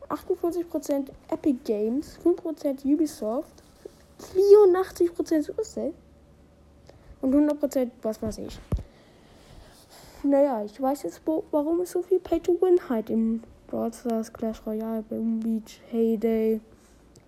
48% 0.09 1.09
Epic 1.29 1.57
Games, 1.65 2.19
5% 2.25 2.85
Ubisoft, 2.85 3.63
84% 4.19 5.43
Supercell 5.43 5.93
und 7.21 7.35
100% 7.35 7.91
was 8.03 8.23
weiß 8.23 8.39
ich. 8.39 8.59
Naja, 10.23 10.65
ich 10.65 10.81
weiß 10.81 11.03
jetzt, 11.03 11.23
warum 11.51 11.81
es 11.81 11.91
so 11.91 12.03
viel 12.03 12.21
Pay-to-Win 12.21 12.89
halt 12.89 13.11
in 13.11 13.43
Brawl 13.67 13.93
Stars, 13.93 14.33
Clash 14.33 14.65
Royale, 14.65 15.03
Boom 15.03 15.41
Beach, 15.41 15.81
Heyday, 15.91 16.61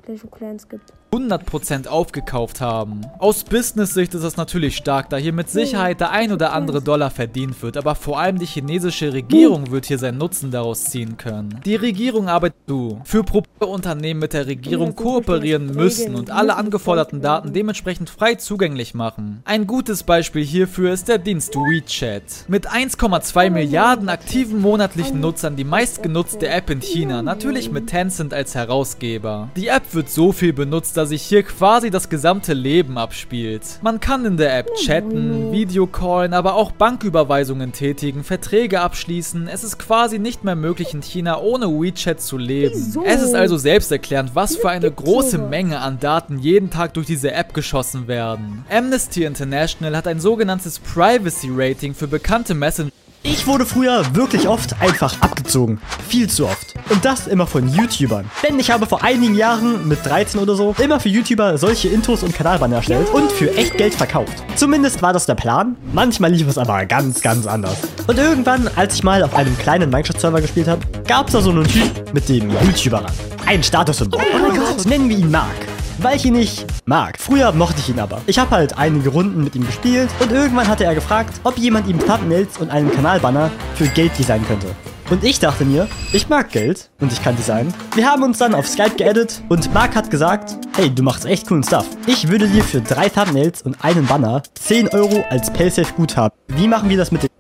Clash 0.03 0.25
of 0.25 0.31
Clans 0.31 0.69
gibt. 0.69 0.93
100% 1.15 1.87
aufgekauft 1.87 2.61
haben. 2.61 3.03
Aus 3.19 3.45
Business-Sicht 3.45 4.15
ist 4.15 4.25
das 4.25 4.37
natürlich 4.37 4.77
stark, 4.77 5.11
da 5.11 5.17
hier 5.17 5.33
mit 5.33 5.49
Sicherheit 5.49 6.01
der 6.01 6.11
ein 6.11 6.33
oder 6.33 6.53
andere 6.53 6.83
Dollar 6.83 7.11
verdient 7.11 7.63
wird, 7.63 7.77
aber 7.77 7.95
vor 7.95 8.19
allem 8.19 8.39
die 8.39 8.47
chinesische 8.47 9.13
Regierung 9.13 9.71
wird 9.71 9.87
hier 9.87 9.99
seinen 9.99 10.19
Nutzen 10.19 10.51
daraus 10.51 10.85
ziehen 10.85 11.17
können. 11.17 11.61
Die 11.65 11.77
Regierung 11.77 12.29
arbeitet 12.29 12.59
zu. 12.67 13.01
Für 13.05 13.25
Unternehmen 13.61 14.21
mit 14.21 14.33
der 14.33 14.47
Regierung 14.47 14.95
kooperieren 14.95 15.67
müssen 15.75 16.15
und 16.15 16.31
alle 16.31 16.57
angeforderten 16.57 17.21
Daten 17.21 17.53
dementsprechend 17.53 18.11
frei 18.11 18.35
zugänglich 18.35 18.95
machen. 18.95 19.41
Ein 19.45 19.67
gutes 19.67 20.03
Beispiel 20.03 20.45
hierfür 20.45 20.93
ist 20.93 21.09
der 21.09 21.19
Dienst 21.19 21.55
WeChat. 21.55 22.49
Mit 22.49 22.69
1,2 22.69 23.51
Milliarden 23.51 24.09
aktiven 24.09 24.61
monatlichen 24.61 25.21
Nutzern 25.21 25.57
die 25.57 25.65
meistgenutzte 25.65 26.49
App 26.49 26.71
in 26.71 26.81
China, 26.81 27.23
natürlich 27.23 27.71
mit 27.71 27.87
Tencent 27.87 28.35
als 28.35 28.55
Herausgeber. 28.55 29.51
Die 29.57 29.69
App 29.69 29.83
wird 29.93 30.11
so 30.11 30.33
viel 30.33 30.53
benutzt, 30.53 30.97
da 31.05 31.09
sich 31.09 31.23
hier 31.23 31.43
quasi 31.43 31.91
das 31.91 32.09
gesamte 32.09 32.55
Leben 32.55 32.97
abspielt. 32.97 33.79
Man 33.83 34.01
kann 34.01 34.25
in 34.25 34.39
der 34.39 34.57
App 34.57 34.75
chatten, 34.77 35.53
Videocallen, 35.53 36.33
aber 36.33 36.55
auch 36.55 36.73
Banküberweisungen 36.73 37.73
tätigen, 37.73 38.25
Verträge 38.25 38.81
abschließen. 38.81 39.47
Es 39.47 39.65
ist 39.65 39.79
quasi 39.79 40.19
nicht 40.19 40.45
mehr 40.45 40.57
möglich 40.57 40.95
in 40.95 41.03
China 41.03 41.41
ohne 41.41 41.67
WeChat 41.67 42.23
zu 42.23 42.39
leben. 42.39 42.95
Es 43.05 43.23
ist 43.23 43.35
also 43.35 43.59
selbsterklärend, 43.59 44.35
was 44.35 44.57
für 44.57 44.71
eine 44.71 44.91
große 44.91 45.37
Menge 45.37 45.81
an 45.81 46.01
Daten 46.01 46.39
jeden 46.39 46.71
Tag 46.71 46.95
durch 46.95 47.07
diese 47.07 47.33
App 47.33 47.53
geschossen 47.53 48.09
werden. 48.09 48.65
Amnesty 48.71 49.25
International 49.25 49.95
hat 49.97 50.07
ein 50.07 50.21
sogenanntes 50.21 50.79
Privacy 50.79 51.51
Rating 51.53 51.95
für 51.95 52.09
bekannte 52.09 52.55
Messenger 52.55 52.91
Ich 53.27 53.47
wurde 53.47 53.65
früher 53.65 54.05
wirklich 54.15 54.47
oft 54.49 54.79
einfach 54.83 55.19
abgezogen. 55.23 55.81
Viel 56.09 56.29
zu 56.29 56.45
oft. 56.45 56.75
Und 56.91 57.07
das 57.07 57.27
immer 57.27 57.47
von 57.47 57.67
YouTubern. 57.67 58.31
Denn 58.47 58.59
ich 58.59 58.71
habe 58.71 58.85
vor 58.85 59.03
einigen 59.03 59.35
Jahren, 59.35 59.89
mit 59.89 60.05
13 60.05 60.39
oder 60.39 60.55
so, 60.55 60.77
immer 60.79 61.01
für 61.01 61.09
YouTuber 61.09 61.57
solche 61.57 61.89
Intros 61.89 62.23
und 62.23 62.35
Kanalbanner 62.35 62.77
erstellt 62.77 63.09
und 63.15 63.33
für 63.33 63.57
echt 63.57 63.79
Geld 63.79 63.95
verkauft. 63.95 64.45
Zumindest 64.57 65.01
war 65.01 65.15
das 65.15 65.25
der 65.25 65.37
Plan. 65.37 65.75
Manchmal 65.95 66.33
lief 66.33 66.47
es 66.47 66.59
aber 66.59 66.85
ganz, 66.85 67.23
ganz 67.23 67.47
anders. 67.47 67.79
Und 68.07 68.19
irgendwann, 68.19 68.69
als 68.77 68.97
ich 68.97 69.03
mal 69.03 69.23
auf 69.23 69.35
einem 69.35 69.57
kleinen 69.57 69.89
Minecraft-Server 69.89 70.43
gespielt 70.43 70.69
habe, 70.69 70.83
gab 71.07 71.29
es 71.29 71.33
da 71.33 71.41
so 71.41 71.49
einen 71.49 71.65
Typ 71.65 72.13
mit 72.13 72.29
dem 72.29 72.51
YouTuber 72.51 72.99
ran. 73.05 73.13
Ein 73.47 73.63
Statussymbol. 73.63 74.21
Oh 74.35 74.39
mein 74.39 74.61
Gott. 74.61 74.85
Nennen 74.85 75.09
wir 75.09 75.17
ihn 75.17 75.31
Mark 75.31 75.74
weil 75.99 76.17
ich 76.17 76.25
ihn 76.25 76.35
nicht 76.35 76.67
mag. 76.87 77.19
Früher 77.19 77.53
mochte 77.53 77.81
ich 77.81 77.89
ihn 77.89 78.01
aber. 78.01 78.21
Ich 78.27 78.39
habe 78.39 78.51
halt 78.51 78.79
einige 78.79 79.11
Runden 79.11 79.43
mit 79.45 79.55
ihm 79.55 79.67
gespielt 79.67 80.11
und 80.21 80.33
irgendwann 80.33 80.69
hatte 80.69 80.85
er 80.85 80.95
gefragt, 80.95 81.41
ob 81.45 81.59
jemand 81.59 81.89
ihm 81.89 81.99
Thumbnails 81.99 82.59
und 82.59 82.71
einen 82.71 82.91
Kanalbanner 82.93 83.51
für 83.75 83.87
Geld 83.89 84.19
designen 84.19 84.47
könnte. 84.47 84.67
Und 85.11 85.23
ich 85.23 85.39
dachte 85.39 85.65
mir, 85.65 85.87
ich 86.13 86.29
mag 86.29 86.51
Geld 86.51 86.91
und 87.01 87.13
ich 87.13 87.23
kann 87.23 87.37
designen. 87.37 87.75
Wir 87.95 88.11
haben 88.11 88.23
uns 88.23 88.39
dann 88.39 88.55
auf 88.55 88.67
Skype 88.67 88.97
geaddet 88.97 89.43
und 89.49 89.73
Mark 89.75 89.95
hat 89.95 90.11
gesagt, 90.11 90.57
hey, 90.77 90.91
du 90.91 91.03
machst 91.03 91.27
echt 91.27 91.47
coolen 91.47 91.63
Stuff. 91.63 91.87
Ich 92.07 92.29
würde 92.29 92.49
dir 92.49 92.65
für 92.65 92.81
drei 92.81 93.09
Thumbnails 93.09 93.63
und 93.63 93.85
einen 93.85 94.07
Banner 94.07 94.43
10 94.55 94.89
Euro 94.89 95.25
als 95.29 95.53
Paysafe 95.53 95.93
Guthaben. 95.95 96.37
Wie 96.49 96.69
machen 96.69 96.89
wir 96.89 96.97
das 96.97 97.13
mit 97.13 97.23
den... 97.23 97.31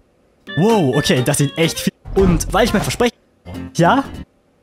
Wow, 0.56 0.94
okay, 0.96 1.22
das 1.24 1.38
sind 1.38 1.56
echt 1.56 1.80
viel. 1.80 1.92
Und 2.14 2.52
weil 2.52 2.66
ich 2.66 2.72
mein 2.72 2.82
Versprechen... 2.82 3.16
Ja, 3.76 4.04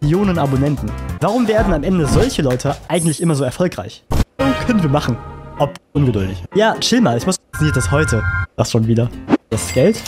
Millionen 0.02 0.40
Abonnenten. 0.40 0.92
Warum 1.20 1.48
werden 1.48 1.74
am 1.74 1.84
Ende 1.84 2.08
solche 2.08 2.42
Leute 2.42 2.76
eigentlich 2.88 3.22
immer 3.22 3.36
so 3.36 3.44
erfolgreich? 3.44 4.04
Was 4.40 4.66
können 4.66 4.82
wir 4.82 4.90
machen? 4.90 5.16
Ob 5.60 5.76
ungeduldig. 5.94 6.44
Ja, 6.56 6.76
chill 6.80 7.02
mal, 7.02 7.18
ich 7.18 7.26
muss 7.28 7.38
funktioniert 7.38 7.78
das 7.78 7.92
heute. 7.92 8.24
Das 8.56 8.72
schon 8.72 8.88
wieder. 8.88 9.10
Das 9.52 9.72
Geld? 9.74 10.02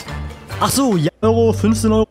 Ach 0.59 0.69
so, 0.69 0.97
ja, 0.97 1.11
Euro, 1.21 1.53
15 1.53 1.91
Euro. 1.91 2.07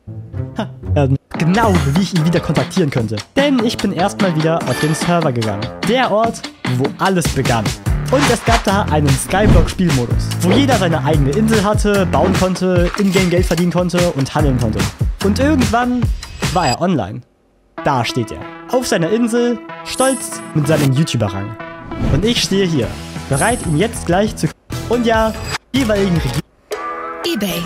Ha, 0.57 0.71
ähm, 0.95 1.17
genau, 1.37 1.75
wie 1.95 2.03
ich 2.03 2.15
ihn 2.15 2.25
wieder 2.25 2.39
kontaktieren 2.39 2.89
könnte. 2.89 3.17
Denn 3.35 3.59
ich 3.65 3.77
bin 3.77 3.93
erstmal 3.93 4.35
wieder 4.37 4.59
auf 4.69 4.79
den 4.79 4.95
Server 4.95 5.33
gegangen. 5.33 5.67
Der 5.89 6.09
Ort, 6.13 6.41
wo 6.77 6.85
alles 6.99 7.29
begann. 7.31 7.65
Und 8.13 8.23
es 8.31 8.45
gab 8.45 8.63
da 8.63 8.83
einen 8.93 9.09
Skyblock-Spielmodus, 9.09 10.29
wo 10.43 10.53
jeder 10.53 10.77
seine 10.77 11.05
eigene 11.05 11.31
Insel 11.31 11.65
hatte, 11.65 12.07
bauen 12.07 12.33
konnte, 12.35 12.91
Ingame 12.99 13.31
Geld 13.31 13.47
verdienen 13.47 13.73
konnte 13.73 14.13
und 14.13 14.33
handeln 14.33 14.59
konnte. 14.59 14.79
Und 15.25 15.41
irgendwann 15.41 16.03
war 16.53 16.69
er 16.69 16.81
online. 16.81 17.23
Da 17.85 18.05
steht 18.05 18.31
er. 18.31 18.41
Auf 18.71 18.87
seiner 18.87 19.11
Insel, 19.11 19.59
stolz 19.85 20.41
mit 20.55 20.69
seinem 20.69 20.93
YouTuber-Rang. 20.93 21.57
Und 22.13 22.25
ich 22.25 22.41
stehe 22.41 22.65
hier, 22.65 22.87
bereit, 23.29 23.59
ihn 23.67 23.77
jetzt 23.77 24.07
gleich 24.07 24.37
zu... 24.37 24.49
Und 24.89 25.05
ja, 25.05 25.35
jeweiligen 25.73 26.15
Regierungen... 26.15 26.43
eBay. 27.27 27.63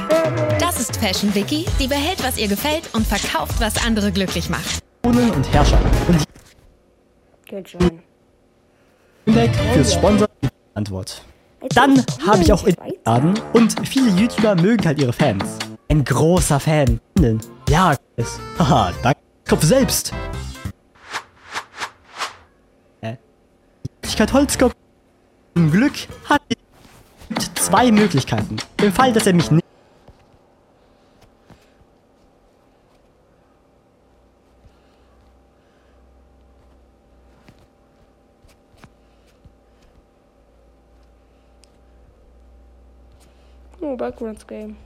Das 0.58 0.80
ist 0.80 0.96
Fashion 0.96 1.34
Wiki, 1.34 1.66
die 1.78 1.86
behält, 1.86 2.24
was 2.24 2.38
ihr 2.38 2.48
gefällt 2.48 2.88
und 2.94 3.06
verkauft, 3.06 3.60
was 3.60 3.84
andere 3.84 4.10
glücklich 4.10 4.48
macht. 4.48 4.80
und 5.04 5.52
Herrscher. 5.52 5.78
Und 6.08 6.24
Geht 7.44 7.68
schon. 7.68 8.00
Feedback 9.26 9.54
fürs 9.74 9.92
Sponsor 9.92 10.28
Antwort. 10.74 11.22
Dann 11.74 12.02
habe 12.26 12.42
ich 12.42 12.52
auch 12.52 12.64
eingeladen 12.64 13.34
und 13.52 13.86
viele 13.86 14.10
YouTuber 14.10 14.54
mögen 14.56 14.86
halt 14.86 15.00
ihre 15.00 15.12
Fans. 15.12 15.58
Ein 15.88 16.04
großer 16.04 16.58
Fan. 16.58 17.00
Ja, 17.68 17.94
es. 18.16 18.38
Haha, 18.58 18.92
danke. 19.02 19.25
Kopf 19.48 19.62
selbst. 19.62 20.12
Äh. 23.00 23.14
Möglichkeit 24.02 24.32
Holzkopf. 24.32 24.72
Zum 25.54 25.70
Glück 25.70 25.94
hat 26.28 26.42
er 26.48 27.54
zwei 27.54 27.92
Möglichkeiten. 27.92 28.56
Im 28.82 28.92
Fall, 28.92 29.12
dass 29.12 29.26
er 29.26 29.34
mich 29.34 29.50
nicht. 29.50 29.64
Oh, 43.80 43.96
Backgrounds 43.96 44.44
Game. 44.44 44.76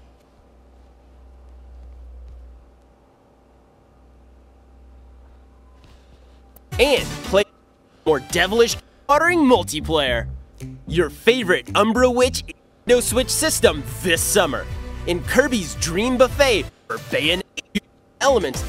And 6.81 7.07
play 7.25 7.45
more 8.07 8.21
devilish, 8.33 8.77
watering 9.09 9.41
multiplayer. 9.41 10.29
Your 10.89 11.11
favorite 11.11 11.71
Umbra 11.77 12.11
Witch 12.11 12.43
no 12.87 12.99
Switch 12.99 13.31
system 13.31 13.85
this 14.03 14.21
summer 14.21 14.67
in 15.07 15.23
Kirby's 15.25 15.77
Dream 15.77 16.17
Buffet 16.17 16.65
for 16.89 16.99
Bayonet 17.11 17.45
Elements 18.21 18.65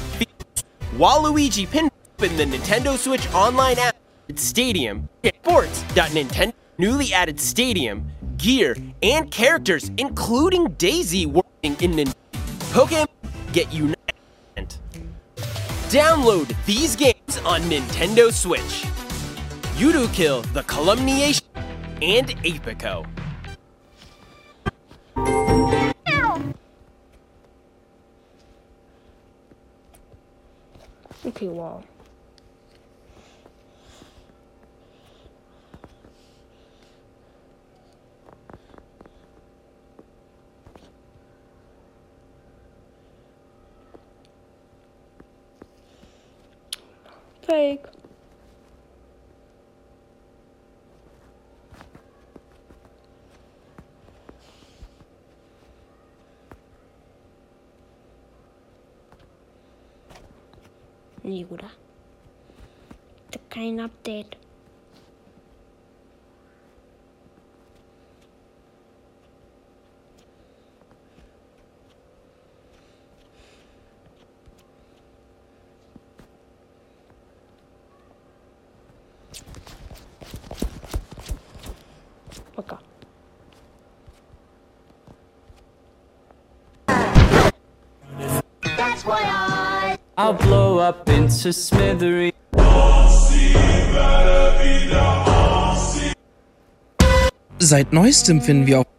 Waluigi 0.96 1.68
pin 1.68 1.90
in 2.22 2.36
the 2.36 2.44
Nintendo 2.44 2.96
Switch 2.96 3.26
online 3.32 3.78
app 3.78 3.96
Stadium, 4.36 5.08
sports.nintendo 5.24 6.52
newly 6.78 7.12
added 7.12 7.40
Stadium, 7.40 8.06
gear, 8.36 8.76
and 9.02 9.30
characters, 9.30 9.90
including 9.98 10.68
Daisy 10.72 11.26
working 11.26 11.76
in 11.80 11.92
Nintendo. 11.92 12.14
Pokemon 12.72 13.52
get 13.52 13.72
united. 13.72 14.11
Download 15.92 16.48
these 16.64 16.96
games 16.96 17.36
on 17.44 17.60
Nintendo 17.64 18.32
Switch. 18.32 18.86
Yudu 19.76 20.10
Kill, 20.14 20.40
The 20.54 20.62
Calumniation, 20.62 21.44
and 22.00 22.28
Apico. 22.28 23.06
Okay, 31.26 31.48
wow. 31.48 31.84
fake. 47.52 47.84
Nigura. 61.24 61.68
The 63.32 63.38
kind 63.50 63.80
update. 63.80 64.32
I'll 90.16 90.34
blow 90.34 90.78
up 90.78 91.08
into 91.08 91.52
smithery. 91.52 92.32
Seit 97.58 97.92
neuestem 97.92 98.40
finden 98.42 98.66
wir 98.66 98.80
auch 98.80 98.91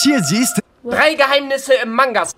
Tier 0.00 0.22
siehst, 0.22 0.60
Drei 0.84 1.14
Geheimnisse 1.14 1.74
im 1.82 1.90
Mangas. 1.90 2.32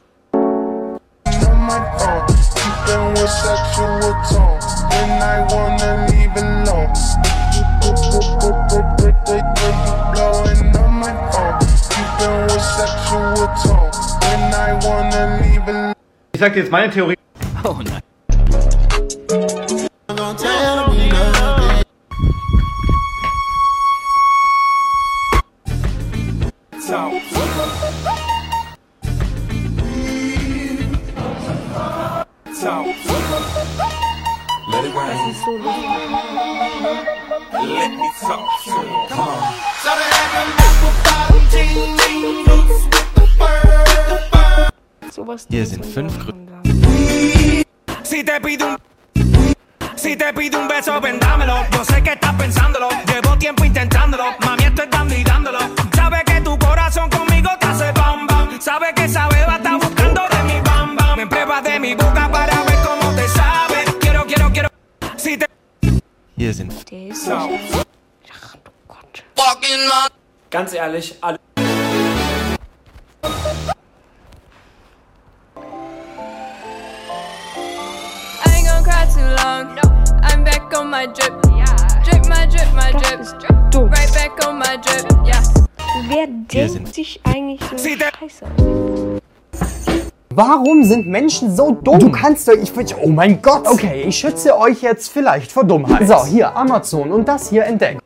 Ich 16.33 16.41
sag 16.41 16.55
dir 16.55 16.61
jetzt 16.61 16.73
meine 16.73 16.91
Theorie. 16.91 17.20
Let 32.63 32.85
it 32.85 32.93
rain. 34.93 35.33
Let 37.53 37.91
me 37.91 38.11
talk 38.21 38.45
to 38.65 38.71
you. 38.71 39.07
Come 39.09 39.29
on. 39.29 39.55
So 39.81 39.91
they 39.97 40.11
have 40.13 40.33
them 40.37 40.51
apple 40.61 40.93
bottom 41.03 41.41
ting 41.49 41.73
ting 41.97 42.45
boots 42.45 42.85
with 42.85 43.09
the 43.15 43.25
fur. 43.39 44.69
Sowas 45.11 45.47
Hier 45.49 45.65
sind 45.65 45.87
fünf 45.87 46.13
Gründe. 46.19 46.53
Si 48.03 48.25
te 48.25 48.41
pido 48.43 48.67
un 48.67 48.77
si 49.97 50.17
te 50.17 50.33
pido 50.35 50.61
un 50.61 50.69
beso, 50.69 51.01
vendámelo. 51.01 51.65
Yo 51.73 51.83
sé 51.85 52.03
que 52.03 52.13
estás 52.13 52.35
pensándolo. 52.35 52.91
Llevo 53.07 53.39
tiempo 53.39 53.65
intentándolo. 53.65 54.25
Mami, 54.45 54.65
estoy 54.65 54.87
dando 54.91 55.15
y 55.15 55.25
dándolo. 55.25 55.61
Sabe 55.95 56.23
que 56.27 56.43
tu 56.43 56.59
corazón 56.59 57.09
conmigo 57.09 57.49
te 57.59 57.67
hace 57.67 57.91
bam 57.93 58.27
bam. 58.27 58.61
Sabe 58.61 58.93
que 58.95 59.05
esa 59.05 59.29
beba 59.29 59.57
está 59.57 59.79
Hier 66.41 66.55
sind. 66.55 66.72
Ach 66.72 68.57
du 68.57 68.70
Gott. 68.88 69.24
Ganz 70.49 70.72
ehrlich, 70.72 71.14
alle. 71.20 71.38
I 71.53 71.68
ain't 78.47 78.66
gonna 78.66 78.82
cry 78.82 79.05
too 79.05 79.20
long. 79.45 79.76
I'm 80.22 80.43
back 80.43 80.72
on 80.74 80.88
my 80.88 81.05
drip. 81.09 81.43
Drip 82.05 82.26
my 82.26 82.47
drip, 82.47 82.72
my 82.72 82.91
drip. 82.91 83.20
Right 83.91 84.11
back 84.14 84.43
on 84.47 84.59
my 84.59 84.78
drip. 84.78 85.05
Yeah. 85.26 85.43
Wer 86.09 86.26
denkt 86.26 86.53
sind- 86.72 86.95
sich 86.95 87.20
eigentlich 87.24 87.61
so 87.68 87.76
Scheiße? 87.76 88.47
Warum 90.33 90.85
sind 90.85 91.09
Menschen 91.09 91.57
so 91.57 91.72
dumm? 91.72 91.99
Du 91.99 92.09
kannst 92.12 92.47
doch, 92.47 92.55
ich 92.55 92.74
will, 92.76 92.87
oh 93.03 93.09
mein 93.09 93.43
Gott. 93.43 93.66
Okay, 93.66 94.05
ich 94.07 94.16
schütze 94.16 94.57
euch 94.57 94.81
jetzt 94.81 95.11
vielleicht 95.11 95.51
vor 95.51 95.64
Dummheit. 95.64 96.07
So, 96.07 96.24
hier 96.24 96.57
Amazon 96.57 97.11
und 97.11 97.26
das 97.26 97.51
hier 97.51 97.64
entdeckt. 97.64 98.01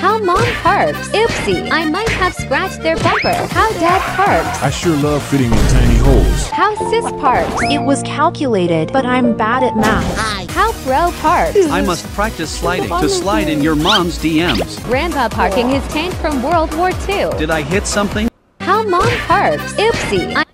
How 0.00 0.18
mom 0.24 0.38
parks. 0.62 1.10
Oopsie, 1.12 1.68
I 1.70 1.84
might 1.84 2.08
have 2.08 2.32
scratched 2.32 2.80
their 2.82 2.96
bumper. 2.96 3.34
How 3.54 3.70
dad 3.78 4.00
parks. 4.16 4.62
I 4.62 4.70
sure 4.70 4.96
love 5.02 5.22
fitting 5.24 5.52
in 5.52 5.68
tiny 5.68 5.98
holes. 5.98 6.50
How 6.50 6.74
sis 6.88 7.04
parks. 7.20 7.62
It 7.70 7.82
was 7.84 8.02
calculated, 8.02 8.90
but 8.90 9.04
I'm 9.04 9.36
bad 9.36 9.62
at 9.62 9.76
math. 9.76 10.50
How 10.50 10.72
bro 10.86 11.12
parks. 11.20 11.58
I 11.70 11.82
must 11.82 12.06
practice 12.14 12.50
sliding 12.50 12.88
to 12.88 13.08
slide 13.10 13.50
in 13.50 13.62
your 13.62 13.76
mom's 13.76 14.18
DMs. 14.18 14.82
Grandpa 14.84 15.28
parking 15.28 15.68
his 15.68 15.86
tank 15.88 16.14
from 16.14 16.42
World 16.42 16.72
War 16.74 16.90
II. 17.06 17.36
Did 17.38 17.50
I 17.50 17.60
hit 17.60 17.86
something? 17.86 18.30
How 18.60 18.82
mom 18.82 19.06
parks. 19.28 19.74
Oopsie, 19.74 20.34
I 20.34 20.44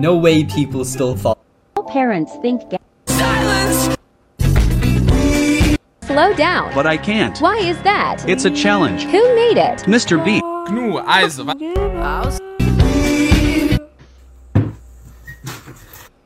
no 0.00 0.16
way 0.16 0.42
people 0.42 0.84
still 0.84 1.16
fall. 1.16 1.38
All 1.76 1.84
parents 1.84 2.32
think. 2.42 2.62
Silence! 3.06 3.96
Slow 6.02 6.34
down. 6.34 6.74
But 6.74 6.88
I 6.88 6.96
can't. 6.96 7.38
Why 7.38 7.58
is 7.58 7.80
that? 7.82 8.28
It's 8.28 8.44
a 8.44 8.50
challenge. 8.50 9.04
Who 9.04 9.34
made 9.36 9.56
it? 9.56 9.84
Mr. 9.86 10.18
B. 10.24 10.40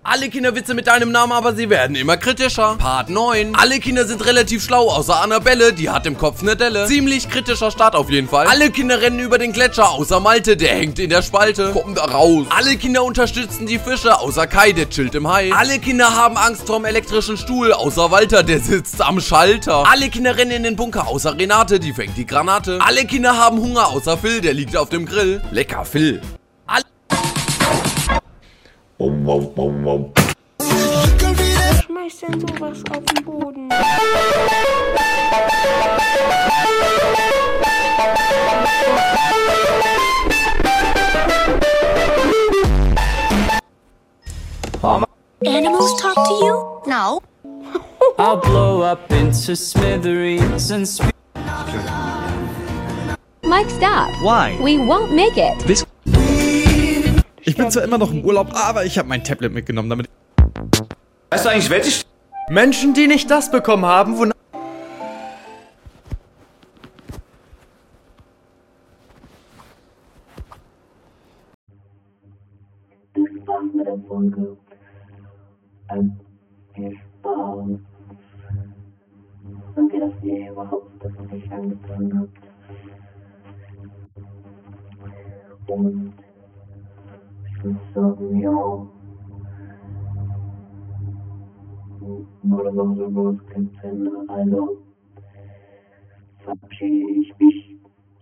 Alle 0.09 0.29
Kinderwitze 0.29 0.75
mit 0.75 0.87
deinem 0.87 1.11
Namen, 1.11 1.33
aber 1.33 1.57
sie 1.57 1.69
werden 1.69 1.97
immer 1.97 2.17
kritischer. 2.17 2.77
Part 2.79 3.11
9. 3.11 3.57
Alle 3.57 3.81
Kinder 3.81 4.07
sind 4.07 4.25
relativ 4.25 4.63
schlau, 4.63 4.89
außer 4.89 5.21
Annabelle, 5.21 5.73
die 5.73 5.91
hat 5.91 6.07
im 6.07 6.17
Kopf 6.17 6.43
eine 6.43 6.55
Delle. 6.55 6.87
Ziemlich 6.87 7.29
kritischer 7.29 7.73
Start 7.73 7.97
auf 7.97 8.09
jeden 8.09 8.29
Fall. 8.29 8.47
Alle 8.47 8.71
Kinder 8.71 9.03
rennen 9.03 9.19
über 9.19 9.37
den 9.37 9.53
Gletscher, 9.53 9.91
außer 9.91 10.21
Malte, 10.21 10.57
der 10.57 10.77
hängt 10.77 11.01
in 11.01 11.11
der 11.11 11.23
Spalte. 11.23 11.73
Kommt 11.73 11.99
raus. 11.99 12.47
Alle 12.51 12.77
Kinder 12.77 13.03
unterstützen 13.03 13.67
die 13.67 13.81
Fische, 13.81 14.17
außer 14.21 14.47
Kai, 14.47 14.71
der 14.71 14.89
chillt 14.89 15.17
im 15.17 15.27
Hai. 15.27 15.51
Alle 15.53 15.81
Kinder 15.81 16.15
haben 16.15 16.37
Angst 16.37 16.69
vorm 16.69 16.85
elektrischen 16.85 17.37
Stuhl, 17.37 17.73
außer 17.73 18.13
Walter, 18.13 18.45
der 18.45 18.61
sitzt 18.61 19.03
am 19.03 19.21
Schalter. 19.21 19.91
Alle 19.91 20.09
Kinder 20.09 20.37
rennen 20.37 20.53
in 20.53 20.63
den 20.63 20.77
Bunker, 20.77 21.09
außer 21.09 21.37
Renate, 21.37 21.81
die 21.81 21.93
fängt 21.93 22.17
die 22.17 22.27
Granate. 22.27 22.79
Alle 22.81 23.07
Kinder 23.07 23.37
haben 23.37 23.59
Hunger, 23.59 23.89
außer 23.89 24.17
Phil, 24.17 24.41
der 24.41 24.55
liegt 24.55 24.77
auf 24.77 24.89
dem 24.89 25.05
Grill. 25.05 25.43
Lecker, 25.51 25.85
Phil. 25.85 26.23
Alle 28.99 29.13
Wer 31.19 31.83
schmeißt 31.83 32.23
denn 32.23 32.41
sowas 32.41 32.83
auf 32.91 33.05
den 33.05 33.25
Boden? 33.25 33.69
Animals 45.45 46.01
talk 46.01 46.15
to 46.15 46.35
you? 46.45 46.81
No. 46.87 47.21
I'll 48.19 48.39
blow 48.39 48.81
up 48.81 49.13
into 49.13 49.55
smithereens 49.55 50.71
and 50.71 50.89
spe- 50.89 51.13
Mike, 53.43 53.71
stop. 53.71 54.11
Why? 54.23 54.59
We 54.61 54.79
won't 54.79 55.13
make 55.15 55.37
it. 55.37 55.59
This 55.67 55.86
ich 57.47 57.57
bin 57.57 57.71
zwar 57.71 57.85
immer 57.85 57.97
noch 57.97 58.13
im 58.13 58.25
Urlaub, 58.25 58.53
aber 58.55 58.85
ich 58.85 58.99
habe 58.99 59.09
mein 59.09 59.25
Tablet 59.25 59.53
mitgenommen, 59.53 59.89
damit. 59.89 60.11
Weißt 61.31 61.45
du 61.45 61.49
eigentlich, 61.49 61.71
welche 61.71 62.05
Menschen, 62.51 62.93
die 62.93 63.07
nicht 63.07 63.31
das 63.31 63.51
bekommen 63.51 63.87
haben, 63.87 64.33
der 73.87 73.99
Folge. 74.09 74.57
Viel 76.75 76.97
Spaß. 76.97 77.79
Danke, 79.75 80.01
dass 80.01 80.13
ihr 80.23 80.51
überhaupt 80.51 81.05
das 81.05 81.13
nicht 81.31 81.53
angefangen 81.53 82.21
habt. 82.21 82.39
Und 85.69 86.15
ja. 87.95 88.87
Oder 92.43 92.73
noch 92.73 92.95
sowas 92.97 93.37
gibt's 93.53 93.83
Ende. 93.83 94.11
Also 94.29 94.79
verabschiede 96.39 97.11
ich 97.11 97.39
mich 97.39 97.81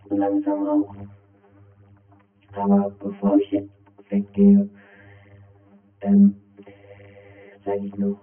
langsam 0.08 0.66
auch. 0.66 0.94
Aber 2.52 2.90
bevor 2.98 3.36
ich 3.38 3.50
jetzt 3.50 3.70
weggehe, 4.10 4.68
ähm, 6.00 6.36
sage 7.64 7.84
ich 7.84 7.96
noch, 7.96 8.20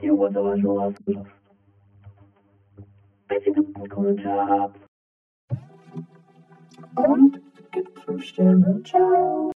hier 0.00 0.16
wurde 0.16 0.38
aber 0.38 0.58
schon 0.58 0.78
ausgelost. 0.78 1.30
Bitte 3.28 3.52
gebt 3.52 3.76
einen 3.76 3.88
Kommentar 3.88 4.50
ab. 4.50 4.78
Und 6.96 7.40
gibt 7.74 7.98
5 8.00 8.22
Sterne. 8.22 8.82
Ciao. 8.84 9.53